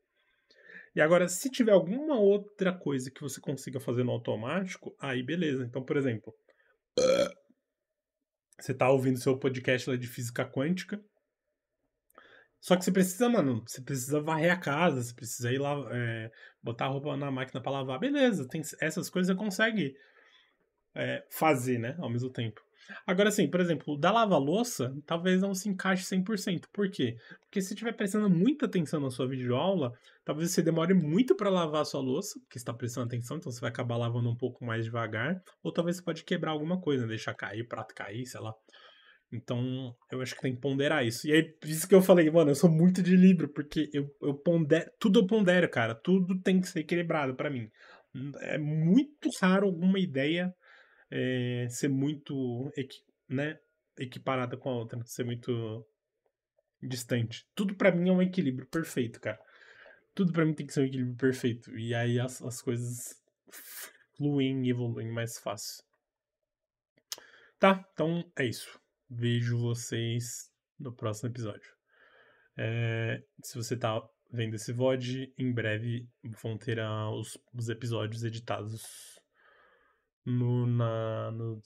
[0.96, 5.62] E agora, se tiver alguma outra coisa que você consiga fazer no automático, aí beleza.
[5.62, 6.34] Então, por exemplo,
[8.58, 11.00] você tá ouvindo seu podcast lá de física quântica.
[12.60, 16.30] Só que você precisa, mano, você precisa varrer a casa, você precisa ir lá, é,
[16.62, 17.98] botar a roupa na máquina para lavar.
[17.98, 19.94] Beleza, tem essas coisas você consegue
[20.94, 22.60] é, fazer, né, ao mesmo tempo.
[23.06, 26.68] Agora, assim, por exemplo, da lava-louça, talvez não se encaixe 100%.
[26.72, 27.16] Por quê?
[27.40, 29.92] Porque se estiver prestando muita atenção na sua videoaula,
[30.24, 33.60] talvez você demore muito para lavar a sua louça, porque está prestando atenção, então você
[33.60, 37.34] vai acabar lavando um pouco mais devagar, ou talvez você pode quebrar alguma coisa, deixar
[37.34, 38.52] cair, o prato cair, sei lá.
[39.32, 41.26] Então, eu acho que tem que ponderar isso.
[41.26, 44.06] E aí, por isso que eu falei, mano, eu sou muito de livro, porque eu,
[44.22, 45.94] eu pondero, tudo eu pondero, cara.
[45.94, 47.68] Tudo tem que ser equilibrado para mim.
[48.40, 50.54] É muito raro alguma ideia
[51.10, 52.70] é, ser muito
[53.28, 53.58] né,
[53.98, 55.86] equiparada com a outra, ser muito
[56.82, 57.46] distante.
[57.54, 59.38] Tudo para mim é um equilíbrio perfeito, cara.
[60.14, 61.76] Tudo para mim tem que ser um equilíbrio perfeito.
[61.78, 63.22] E aí as, as coisas
[64.16, 65.84] fluem e evoluem mais fácil.
[67.58, 68.78] Tá, então é isso.
[69.08, 71.74] Vejo vocês no próximo episódio.
[72.56, 74.02] É, se você tá
[74.32, 76.08] vendo esse VOD, em breve
[76.42, 76.78] vão ter
[77.12, 79.15] os, os, episódios editados
[80.26, 81.62] no, na, nos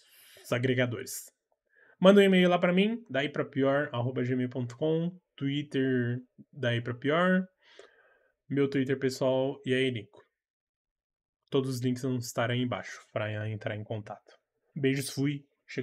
[0.53, 1.25] agregadores.
[1.99, 6.21] Manda um e-mail lá para mim, daí pra pior, gmail.com, Twitter,
[6.53, 7.47] daí pra pior,
[8.49, 10.23] meu Twitter pessoal e aí, Nico.
[11.51, 14.39] Todos os links vão estar aí embaixo para entrar em contato.
[14.75, 15.45] Beijos, fui.